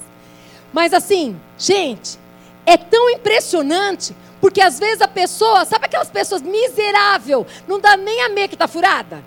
[0.71, 2.17] Mas assim, gente,
[2.65, 8.21] é tão impressionante, porque às vezes a pessoa, sabe aquelas pessoas miserável, não dá nem
[8.23, 9.23] a meia que está furada?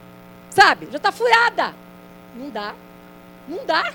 [0.51, 0.89] sabe?
[0.91, 1.75] Já está furada.
[2.37, 2.75] Não dá.
[3.49, 3.93] Não dá.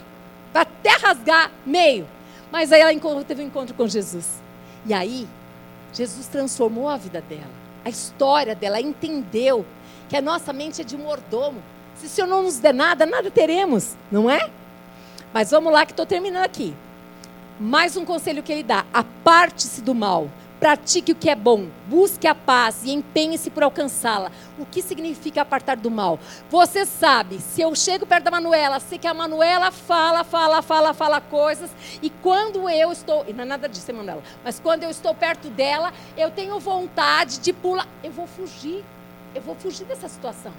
[0.56, 2.08] Até rasgar meio.
[2.51, 4.41] Mas aí ela teve um encontro com Jesus.
[4.86, 5.28] E aí,
[5.93, 7.51] Jesus transformou a vida dela.
[7.84, 9.66] A história dela, ela entendeu
[10.08, 11.62] que a nossa mente é de mordomo.
[11.95, 14.49] Se o Senhor não nos der nada, nada teremos, não é?
[15.34, 16.74] Mas vamos lá que estou terminando aqui.
[17.60, 20.30] Mais um conselho que ele dá: aparte-se do mal.
[20.66, 24.32] Pratique o que é bom, busque a paz e empenhe-se por alcançá-la.
[24.57, 26.18] O que significa apartar do mal?
[26.49, 30.91] Você sabe, se eu chego perto da Manuela, sei que a Manuela fala, fala, fala,
[30.91, 31.70] fala coisas,
[32.01, 35.51] e quando eu estou, e não é nada disso, Manuela, mas quando eu estou perto
[35.51, 38.84] dela, eu tenho vontade de pular, eu vou fugir,
[39.36, 40.51] eu vou fugir dessa situação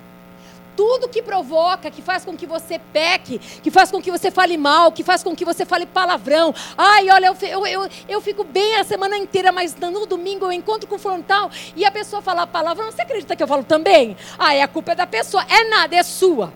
[0.77, 4.57] tudo que provoca, que faz com que você peque, que faz com que você fale
[4.59, 6.55] mal, que faz com que você fale palavrão.
[6.77, 10.53] Ai, olha, eu, eu, eu, eu fico bem a semana inteira, mas no domingo eu
[10.53, 12.93] encontro com o frontal e a pessoa fala palavrão.
[12.93, 14.17] Você acredita que eu falo também?
[14.39, 15.45] É a culpa é da pessoa.
[15.49, 16.53] É nada, é sua.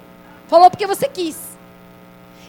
[0.47, 1.39] Falou porque você quis.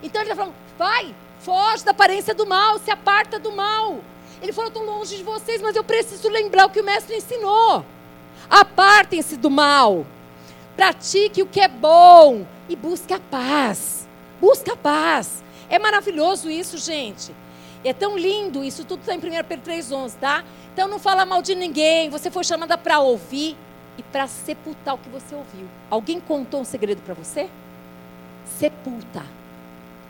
[0.04, 4.00] Então ele está falando, vai, foge da aparência do mal, se aparta do mal.
[4.42, 7.86] Ele falou, estou longe de vocês, mas eu preciso lembrar o que o mestre ensinou.
[8.50, 10.06] Apartem-se do mal
[10.76, 14.08] pratique o que é bom e busque a paz.
[14.40, 15.44] Busca a paz.
[15.70, 17.34] É maravilhoso isso, gente.
[17.84, 20.44] É tão lindo, isso tudo está em 1 Pedro 3,11, tá?
[20.74, 23.58] Então não fala mal de ninguém, você foi chamada para ouvir
[23.98, 25.68] e para sepultar o que você ouviu.
[25.90, 27.50] Alguém contou um segredo para você?
[28.60, 29.24] Sepulta.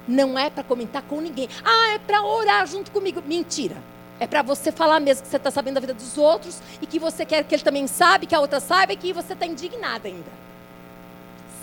[0.07, 1.47] Não é para comentar com ninguém.
[1.63, 3.21] Ah, é para orar junto comigo.
[3.25, 3.77] Mentira.
[4.19, 6.99] É para você falar mesmo que você está sabendo da vida dos outros e que
[6.99, 10.07] você quer que ele também sabe, que a outra saiba e que você está indignada
[10.07, 10.50] ainda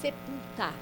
[0.01, 0.74] sepultar.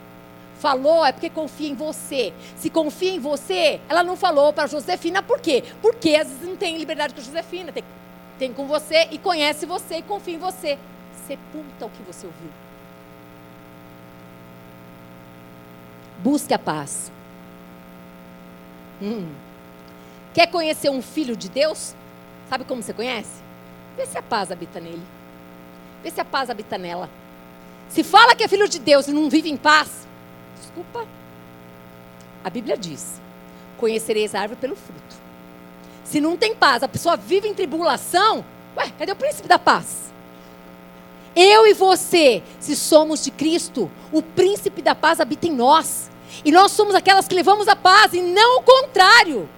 [0.58, 2.32] Falou é porque confia em você.
[2.56, 5.62] Se confia em você, ela não falou para Josefina por quê?
[5.82, 7.84] Porque às vezes não tem liberdade com Josefina, tem,
[8.38, 10.78] tem com você e conhece você e confia em você.
[11.26, 12.50] Sepulta o que você ouviu.
[16.18, 17.12] Busque a paz.
[19.02, 19.30] Hum.
[20.32, 21.94] Quer conhecer um filho de Deus?
[22.48, 23.42] Sabe como você conhece?
[23.96, 25.02] Vê se a paz habita nele.
[26.02, 27.10] Vê se a paz habita nela.
[27.88, 30.06] Se fala que é filho de Deus e não vive em paz,
[30.60, 31.06] desculpa.
[32.44, 33.20] A Bíblia diz:
[33.76, 35.16] conhecereis a árvore pelo fruto.
[36.04, 38.44] Se não tem paz, a pessoa vive em tribulação,
[38.76, 40.06] ué, cadê o príncipe da paz?
[41.34, 46.10] Eu e você, se somos de Cristo, o príncipe da paz habita em nós.
[46.44, 49.48] E nós somos aquelas que levamos a paz e não o contrário.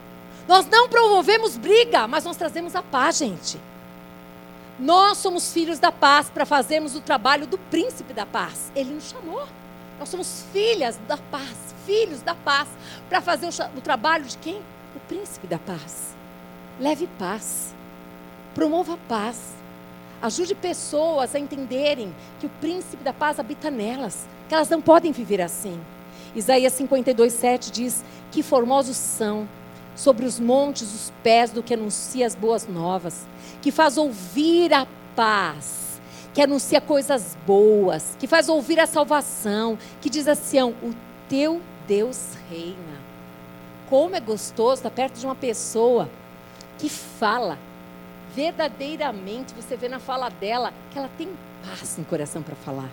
[0.48, 3.60] Nós não promovemos briga, mas nós trazemos a paz, gente.
[4.78, 8.70] Nós somos filhos da paz para fazermos o trabalho do príncipe da paz.
[8.76, 9.44] Ele nos chamou.
[9.98, 12.68] Nós somos filhas da paz, filhos da paz,
[13.08, 14.62] para fazer o, o, trabalho de quem?
[14.94, 16.14] O príncipe da paz.
[16.78, 17.74] Leve paz.
[18.54, 19.54] Promova paz.
[20.22, 25.10] Ajude pessoas a entenderem que o príncipe da paz habita nelas, que elas não podem
[25.10, 25.80] viver assim.
[26.36, 29.48] Isaías 52, 7 diz: Que formosos são
[29.96, 33.26] sobre os montes os pés do que anuncia as boas novas
[33.60, 36.00] que faz ouvir a paz,
[36.32, 40.94] que anuncia coisas boas, que faz ouvir a salvação, que diz assim: o
[41.28, 42.98] teu Deus reina.
[43.88, 46.08] Como é gostoso estar perto de uma pessoa
[46.78, 47.58] que fala
[48.34, 51.28] verdadeiramente, você vê na fala dela que ela tem
[51.64, 52.90] paz no coração para falar.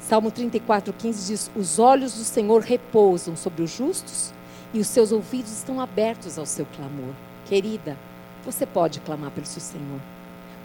[0.00, 4.32] Salmo 34, 15 diz: Os olhos do Senhor repousam sobre os justos
[4.74, 7.14] e os seus ouvidos estão abertos ao seu clamor.
[7.46, 7.96] Querida,
[8.44, 10.00] você pode clamar pelo seu Senhor.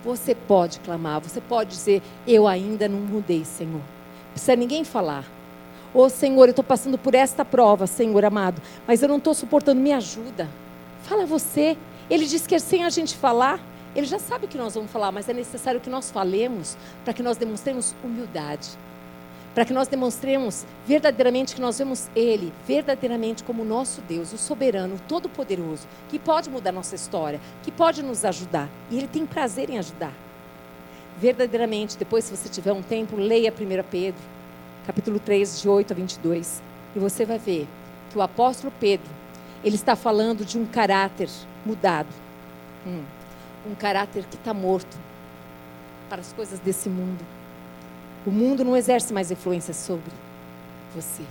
[0.03, 3.73] Você pode clamar, você pode dizer: Eu ainda não mudei, Senhor.
[3.73, 5.25] Não precisa ninguém falar.
[5.93, 9.33] Ô oh, Senhor, eu estou passando por esta prova, Senhor amado, mas eu não estou
[9.33, 10.47] suportando, me ajuda.
[11.03, 11.77] Fala você.
[12.09, 13.59] Ele diz que é sem a gente falar,
[13.95, 17.13] ele já sabe o que nós vamos falar, mas é necessário que nós falemos para
[17.13, 18.69] que nós demonstremos humildade
[19.57, 25.01] para que nós demonstremos verdadeiramente que nós vemos Ele verdadeiramente como nosso Deus, o soberano,
[25.07, 28.69] todo-poderoso, que pode mudar nossa história, que pode nos ajudar.
[28.91, 30.13] E Ele tem prazer em ajudar.
[31.17, 34.21] Verdadeiramente, depois, se você tiver um tempo, leia 1 Pedro,
[34.85, 36.61] capítulo 3, de 8 a 22,
[36.95, 37.67] e você vai ver
[38.11, 39.09] que o apóstolo Pedro,
[39.63, 41.31] ele está falando de um caráter
[41.65, 42.13] mudado.
[42.85, 43.01] Hum,
[43.67, 44.95] um caráter que está morto
[46.07, 47.36] para as coisas desse mundo
[48.27, 50.11] o mundo não exerce mais influência sobre
[50.93, 51.23] você.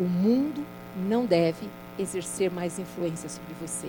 [0.00, 0.66] O mundo
[1.08, 3.86] não deve exercer mais influência sobre você.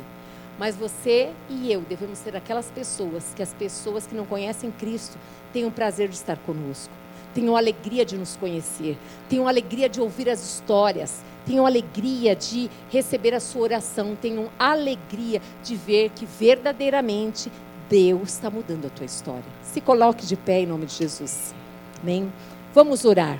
[0.59, 5.17] Mas você e eu devemos ser aquelas pessoas que as pessoas que não conhecem Cristo
[5.51, 6.93] tenham prazer de estar conosco,
[7.33, 8.95] tenham alegria de nos conhecer,
[9.27, 15.41] tenham alegria de ouvir as histórias, tenham alegria de receber a sua oração, tenham alegria
[15.63, 17.51] de ver que verdadeiramente
[17.89, 19.43] Deus está mudando a tua história.
[19.63, 21.55] Se coloque de pé em nome de Jesus.
[22.01, 22.31] Amém?
[22.73, 23.39] Vamos orar.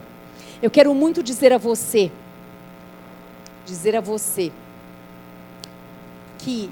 [0.62, 2.12] Eu quero muito dizer a você,
[3.66, 4.52] dizer a você,
[6.38, 6.70] que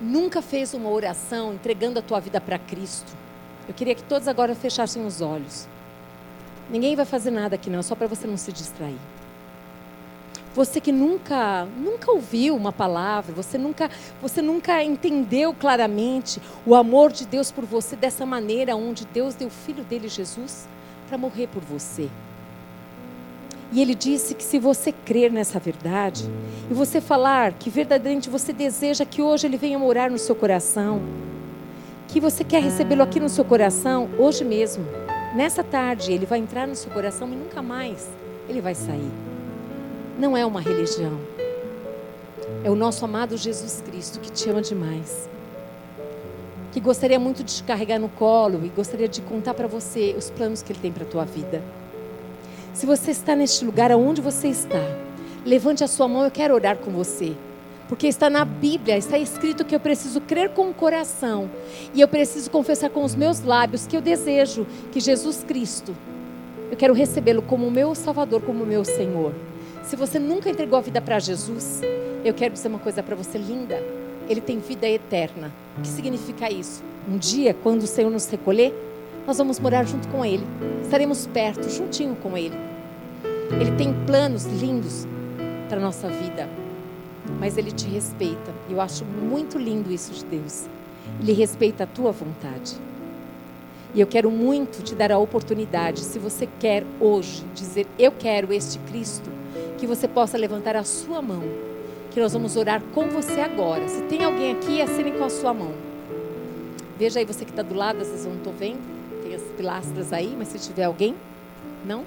[0.00, 3.12] nunca fez uma oração entregando a tua vida para Cristo.
[3.68, 5.68] Eu queria que todos agora fechassem os olhos.
[6.68, 8.98] Ninguém vai fazer nada aqui não, só para você não se distrair.
[10.56, 13.90] Você que nunca, nunca ouviu uma palavra, você nunca,
[14.22, 19.48] você nunca entendeu claramente o amor de Deus por você dessa maneira, onde Deus deu
[19.48, 20.66] o filho dele, Jesus,
[21.08, 22.08] para morrer por você.
[23.70, 26.24] E ele disse que se você crer nessa verdade,
[26.70, 31.02] e você falar que verdadeiramente você deseja que hoje ele venha morar no seu coração,
[32.08, 34.86] que você quer recebê-lo aqui no seu coração, hoje mesmo,
[35.34, 38.08] nessa tarde, ele vai entrar no seu coração e nunca mais
[38.48, 39.35] ele vai sair
[40.18, 41.18] não é uma religião.
[42.64, 45.28] É o nosso amado Jesus Cristo que te ama demais.
[46.72, 50.30] Que gostaria muito de te carregar no colo e gostaria de contar para você os
[50.30, 51.62] planos que Ele tem para a tua vida.
[52.72, 54.82] Se você está neste lugar, aonde você está,
[55.44, 57.34] levante a sua mão, eu quero orar com você.
[57.88, 61.48] Porque está na Bíblia, está escrito que eu preciso crer com o coração
[61.94, 65.94] e eu preciso confessar com os meus lábios que eu desejo que Jesus Cristo,
[66.70, 69.32] eu quero recebê-lo como meu Salvador, como meu Senhor.
[69.86, 71.80] Se você nunca entregou a vida para Jesus,
[72.24, 73.80] eu quero dizer uma coisa para você linda.
[74.28, 75.52] Ele tem vida eterna.
[75.78, 76.82] O que significa isso?
[77.08, 78.74] Um dia, quando o Senhor nos recolher,
[79.24, 80.44] nós vamos morar junto com Ele.
[80.82, 82.56] Estaremos perto, juntinho com Ele.
[83.60, 85.06] Ele tem planos lindos
[85.68, 86.48] para nossa vida.
[87.38, 88.52] Mas Ele te respeita.
[88.68, 90.66] Eu acho muito lindo isso de Deus.
[91.20, 92.74] Ele respeita a tua vontade.
[93.94, 98.52] E eu quero muito te dar a oportunidade, se você quer hoje dizer, eu quero
[98.52, 99.30] este Cristo,
[99.76, 101.42] que você possa levantar a sua mão,
[102.10, 103.88] que nós vamos orar com você agora.
[103.88, 105.72] Se tem alguém aqui, assine com a sua mão.
[106.98, 108.80] Veja aí você que está do lado, vezes eu não estou vendo,
[109.22, 111.14] tem as pilastras aí, mas se tiver alguém,
[111.84, 112.04] não?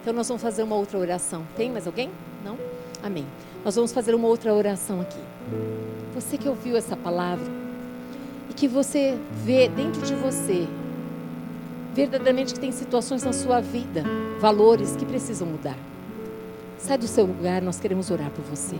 [0.00, 1.42] Então nós vamos fazer uma outra oração.
[1.56, 2.10] Tem mais alguém?
[2.44, 2.58] Não?
[3.02, 3.26] Amém.
[3.64, 5.20] Nós vamos fazer uma outra oração aqui.
[6.14, 7.50] Você que ouviu essa palavra
[8.50, 10.66] e que você vê dentro de você
[11.94, 14.02] verdadeiramente que tem situações na sua vida,
[14.40, 15.76] valores que precisam mudar.
[16.84, 18.76] Sai do seu lugar, nós queremos orar por você.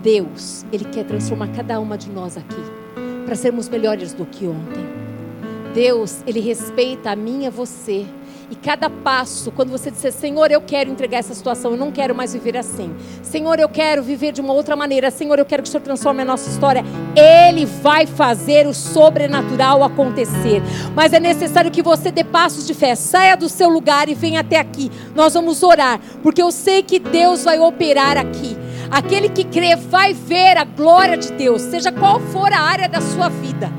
[0.00, 2.62] Deus, Ele quer transformar cada uma de nós aqui
[3.26, 4.86] para sermos melhores do que ontem.
[5.74, 8.06] Deus, Ele respeita a mim e a você.
[8.50, 12.14] E cada passo, quando você disser, Senhor, eu quero entregar essa situação, eu não quero
[12.14, 12.94] mais viver assim.
[13.22, 15.10] Senhor, eu quero viver de uma outra maneira.
[15.10, 16.82] Senhor, eu quero que o Senhor transforme a nossa história.
[17.14, 20.62] Ele vai fazer o sobrenatural acontecer.
[20.94, 22.94] Mas é necessário que você dê passos de fé.
[22.94, 24.90] Saia do seu lugar e venha até aqui.
[25.14, 28.56] Nós vamos orar, porque eu sei que Deus vai operar aqui.
[28.90, 33.02] Aquele que crê vai ver a glória de Deus, seja qual for a área da
[33.02, 33.70] sua vida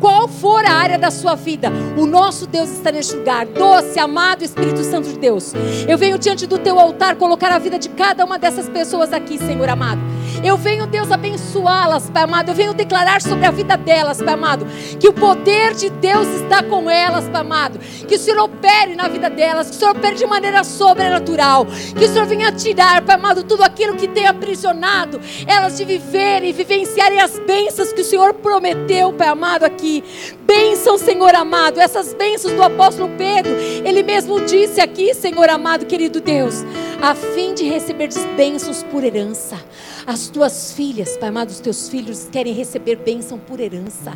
[0.00, 3.46] qual for a área da sua vida, o nosso Deus está neste lugar.
[3.46, 5.52] Doce, amado Espírito Santo de Deus.
[5.86, 9.38] Eu venho diante do teu altar colocar a vida de cada uma dessas pessoas aqui,
[9.38, 10.00] Senhor amado.
[10.42, 12.48] Eu venho, Deus, abençoá-las, Pai amado.
[12.48, 14.66] Eu venho declarar sobre a vida delas, Pai amado,
[14.98, 17.78] que o poder de Deus está com elas, Pai amado.
[17.78, 21.66] Que o Senhor opere na vida delas, que o Senhor opere de maneira sobrenatural.
[21.66, 26.52] Que o Senhor venha tirar, Pai amado, tudo aquilo que tem aprisionado elas de viverem,
[26.52, 30.04] vivenciarem as bênçãos que o Senhor prometeu, Pai amado, aqui aqui.
[30.42, 33.52] Bênção, Senhor amado, essas bênçãos do apóstolo Pedro,
[33.84, 36.64] ele mesmo disse aqui, Senhor amado, querido Deus,
[37.02, 39.58] a fim de receber bênçãos por herança.
[40.06, 44.12] As tuas filhas, Pai amado, os teus filhos querem receber bênção por herança,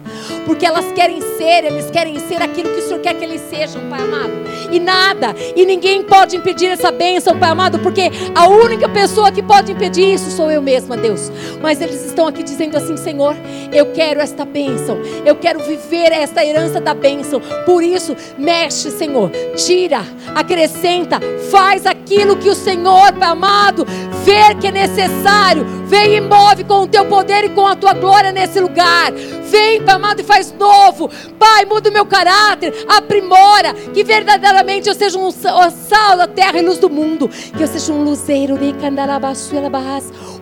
[0.47, 3.89] porque elas querem ser, eles querem ser aquilo que o Senhor quer que eles sejam,
[3.89, 4.33] Pai amado.
[4.71, 9.43] E nada, e ninguém pode impedir essa bênção, Pai amado, porque a única pessoa que
[9.43, 11.31] pode impedir isso sou eu mesma, Deus.
[11.61, 13.35] Mas eles estão aqui dizendo assim: Senhor,
[13.73, 17.41] eu quero esta bênção, eu quero viver esta herança da bênção.
[17.65, 20.05] Por isso, mexe, Senhor, tira,
[20.35, 21.21] acrescenta,
[21.51, 21.94] faz aquilo
[22.37, 23.87] que o Senhor, amado,
[24.25, 25.67] ver que é necessário.
[25.95, 29.13] Vem e move com o teu poder e com a tua glória nesse lugar.
[29.45, 31.09] Vem, Pai amado, e faz novo.
[31.39, 33.73] Pai, muda o meu caráter, aprimora.
[33.95, 37.31] Que verdadeiramente eu seja um sal da terra e luz do mundo.
[37.57, 38.59] Que eu seja um luzeiro,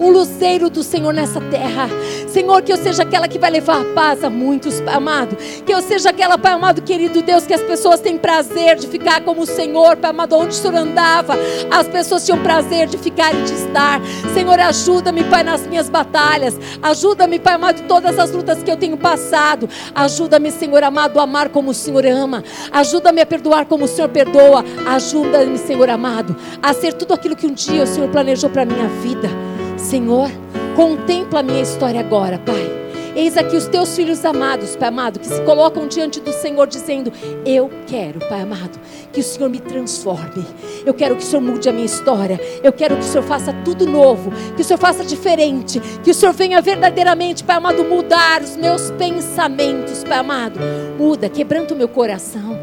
[0.00, 1.90] um luzeiro do Senhor nessa terra.
[2.28, 5.36] Senhor, que eu seja aquela que vai levar paz a muitos, Pai amado.
[5.66, 9.20] Que eu seja aquela, Pai amado, querido Deus, que as pessoas têm prazer de ficar
[9.20, 11.34] como o Senhor, Pai amado, onde o Senhor andava.
[11.70, 14.00] As pessoas tinham prazer de ficar e de estar.
[14.32, 16.58] Senhor, ajuda-me, Pai, nas minhas batalhas.
[16.82, 19.68] Ajuda-me, Pai amado, em todas as lutas que eu tenho passado.
[19.94, 22.42] Ajuda-me, Senhor amado, a amar como o Senhor ama.
[22.70, 24.64] Ajuda-me a perdoar como o Senhor perdoa.
[24.86, 28.66] Ajuda-me, Senhor amado, a ser tudo aquilo que um dia o Senhor planejou para a
[28.66, 29.28] minha vida.
[29.76, 30.30] Senhor,
[30.76, 32.91] contempla a minha história agora, Pai.
[33.14, 37.12] Eis aqui os teus filhos amados, Pai amado, que se colocam diante do Senhor dizendo:
[37.44, 38.80] Eu quero, Pai amado,
[39.12, 40.44] que o Senhor me transforme.
[40.86, 42.40] Eu quero que o Senhor mude a minha história.
[42.62, 46.14] Eu quero que o Senhor faça tudo novo, que o Senhor faça diferente, que o
[46.14, 50.58] Senhor venha verdadeiramente, Pai amado, mudar os meus pensamentos, Pai amado.
[50.98, 52.58] Muda, quebranta o meu coração.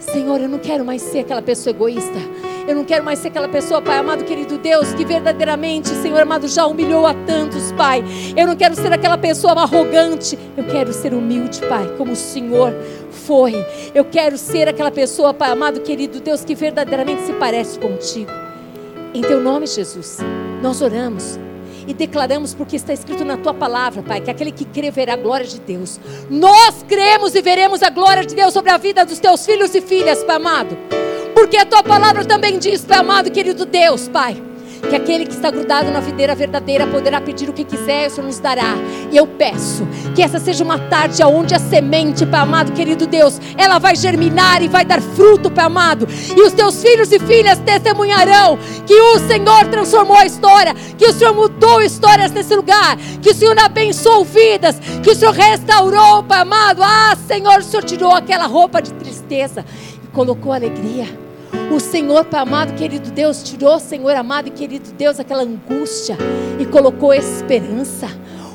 [0.00, 2.18] Senhor, eu não quero mais ser aquela pessoa egoísta.
[2.70, 6.46] Eu não quero mais ser aquela pessoa, Pai amado, querido Deus, que verdadeiramente, Senhor amado,
[6.46, 8.04] já humilhou a tantos, Pai.
[8.36, 10.38] Eu não quero ser aquela pessoa arrogante.
[10.56, 12.72] Eu quero ser humilde, Pai, como o Senhor
[13.10, 13.56] foi.
[13.92, 18.30] Eu quero ser aquela pessoa, Pai amado, querido Deus, que verdadeiramente se parece contigo.
[19.12, 20.18] Em teu nome, Jesus,
[20.62, 21.40] nós oramos
[21.88, 25.16] e declaramos, porque está escrito na tua palavra, Pai, que aquele que crê verá a
[25.16, 25.98] glória de Deus.
[26.30, 29.80] Nós cremos e veremos a glória de Deus sobre a vida dos teus filhos e
[29.80, 30.78] filhas, Pai amado.
[31.40, 34.42] Porque a tua palavra também diz, Pai amado, querido Deus, Pai
[34.88, 38.26] que aquele que está grudado na videira verdadeira poderá pedir o que quiser, o Senhor
[38.26, 38.74] nos dará.
[39.10, 43.40] E eu peço que essa seja uma tarde onde a semente, Pai amado, querido Deus,
[43.56, 46.06] ela vai germinar e vai dar fruto, Pai amado.
[46.36, 51.12] E os teus filhos e filhas testemunharão que o Senhor transformou a história, que o
[51.12, 56.40] Senhor mudou histórias nesse lugar, que o Senhor abençoou vidas, que o Senhor restaurou, Pai
[56.40, 56.82] amado.
[56.82, 59.64] Ah, Senhor, o Senhor tirou aquela roupa de tristeza
[60.02, 61.29] e colocou alegria.
[61.70, 66.18] O Senhor, Pai amado, querido Deus, tirou, Senhor amado e querido Deus, aquela angústia
[66.58, 68.08] e colocou esperança.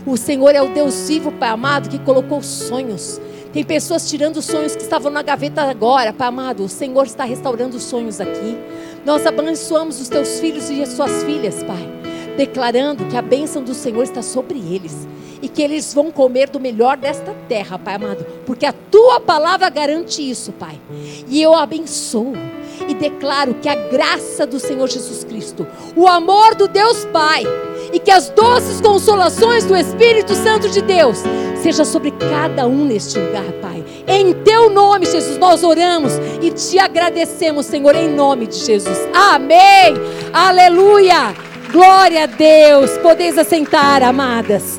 [0.05, 3.21] O Senhor é o Deus vivo, Pai amado, que colocou sonhos.
[3.53, 6.65] Tem pessoas tirando sonhos que estavam na gaveta agora, Pai amado.
[6.65, 8.57] O Senhor está restaurando os sonhos aqui.
[9.05, 11.89] Nós abençoamos os teus filhos e as suas filhas, Pai,
[12.35, 15.07] declarando que a bênção do Senhor está sobre eles
[15.41, 19.69] e que eles vão comer do melhor desta terra, Pai amado, porque a tua palavra
[19.69, 20.77] garante isso, Pai.
[21.29, 22.33] E eu abençoo
[22.87, 27.43] e declaro que a graça do Senhor Jesus Cristo, o amor do Deus Pai
[27.93, 31.23] e que as doces consolações do Espírito Santo de Deus
[31.61, 33.83] seja sobre cada um neste lugar, Pai.
[34.07, 38.97] Em teu nome, Jesus, nós oramos e te agradecemos, Senhor, em nome de Jesus.
[39.13, 39.95] Amém.
[40.31, 41.33] Aleluia.
[41.71, 42.91] Glória a Deus.
[42.99, 44.77] Podeis assentar, amadas.